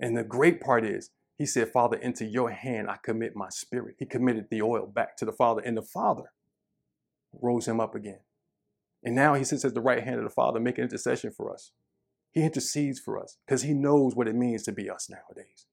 [0.00, 3.96] And the great part is, he said, Father, into your hand I commit my spirit.
[3.98, 6.32] He committed the oil back to the Father, and the Father
[7.32, 8.20] rose him up again.
[9.04, 11.72] And now he sits at the right hand of the Father, making intercession for us.
[12.32, 15.66] He intercedes for us because he knows what it means to be us nowadays.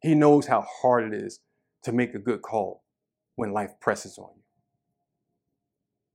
[0.00, 1.40] He knows how hard it is
[1.84, 2.82] to make a good call
[3.34, 4.42] when life presses on you.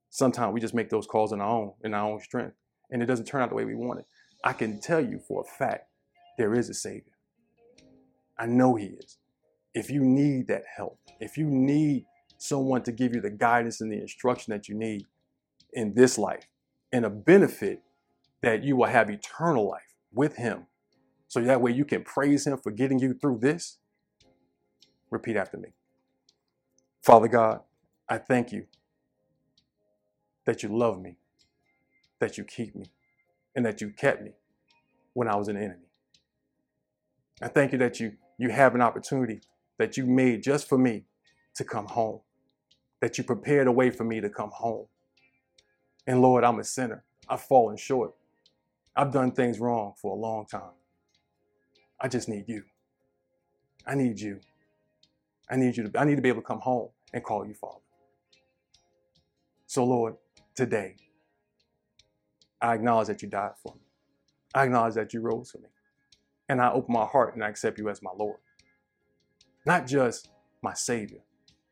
[0.09, 2.55] Sometimes we just make those calls on our own, in our own strength,
[2.89, 4.05] and it doesn't turn out the way we want it.
[4.43, 5.87] I can tell you for a fact
[6.37, 7.10] there is a Savior.
[8.41, 9.19] I know He is.
[9.73, 12.05] If you need that help, if you need
[12.39, 15.05] someone to give you the guidance and the instruction that you need
[15.73, 16.47] in this life,
[16.91, 17.83] and a benefit
[18.41, 20.65] that you will have eternal life with Him.
[21.27, 23.77] So that way you can praise Him for getting you through this.
[25.11, 25.69] Repeat after me.
[27.01, 27.61] Father God,
[28.09, 28.65] I thank you
[30.45, 31.17] that you love me,
[32.19, 32.87] that you keep me,
[33.55, 34.31] and that you kept me
[35.13, 35.85] when I was an enemy.
[37.41, 39.41] I thank you that you, you have an opportunity
[39.79, 41.05] that you made just for me
[41.55, 42.21] to come home,
[43.01, 44.87] that you prepared a way for me to come home.
[46.07, 47.03] And Lord, I'm a sinner.
[47.29, 48.13] I've fallen short.
[48.95, 50.73] I've done things wrong for a long time.
[51.99, 52.63] I just need you.
[53.87, 54.39] I need you.
[55.49, 57.53] I need you to I need to be able to come home and call you
[57.53, 57.81] Father.
[59.67, 60.15] So Lord,
[60.55, 60.95] today
[62.61, 63.81] I acknowledge that you died for me.
[64.55, 65.69] I acknowledge that you rose for me.
[66.51, 68.35] And I open my heart and I accept you as my Lord.
[69.65, 70.27] Not just
[70.61, 71.21] my Savior,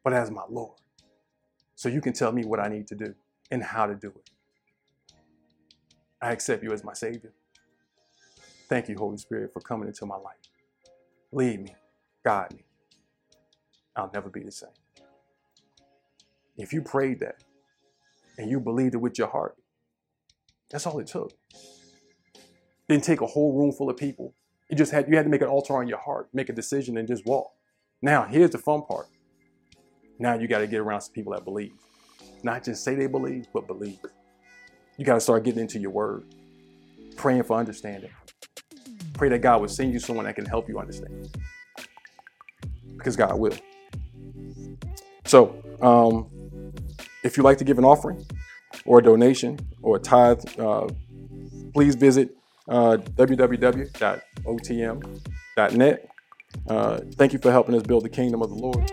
[0.06, 0.78] but as my Lord.
[1.76, 3.14] So you can tell me what I need to do
[3.52, 4.30] and how to do it.
[6.22, 7.34] I accept you as my Savior.
[8.70, 10.38] Thank you, Holy Spirit, for coming into my life.
[11.34, 11.76] Lead me,
[12.24, 12.64] guide me.
[13.98, 14.70] I'll never be the same.
[16.56, 17.44] If you prayed that
[18.38, 19.58] and you believed it with your heart,
[20.70, 21.34] that's all it took.
[22.88, 24.36] Didn't take a whole room full of people.
[24.70, 26.98] You just had you had to make an altar on your heart, make a decision,
[26.98, 27.52] and just walk.
[28.02, 29.08] Now, here's the fun part.
[30.20, 31.74] Now you got to get around some people that believe.
[32.44, 34.00] Not just say they believe, but believe.
[34.98, 36.24] You got to start getting into your word,
[37.16, 38.12] praying for understanding.
[39.14, 41.30] Pray that God will send you someone that can help you understand.
[42.98, 43.56] Because God will.
[45.26, 46.30] So, um,
[47.24, 48.26] if you'd like to give an offering
[48.86, 50.88] or a donation or a tithe, uh,
[51.74, 52.36] please visit
[52.70, 53.90] uh, www.otm.net.
[56.68, 58.90] Uh, thank you for helping us build the kingdom of the Lord.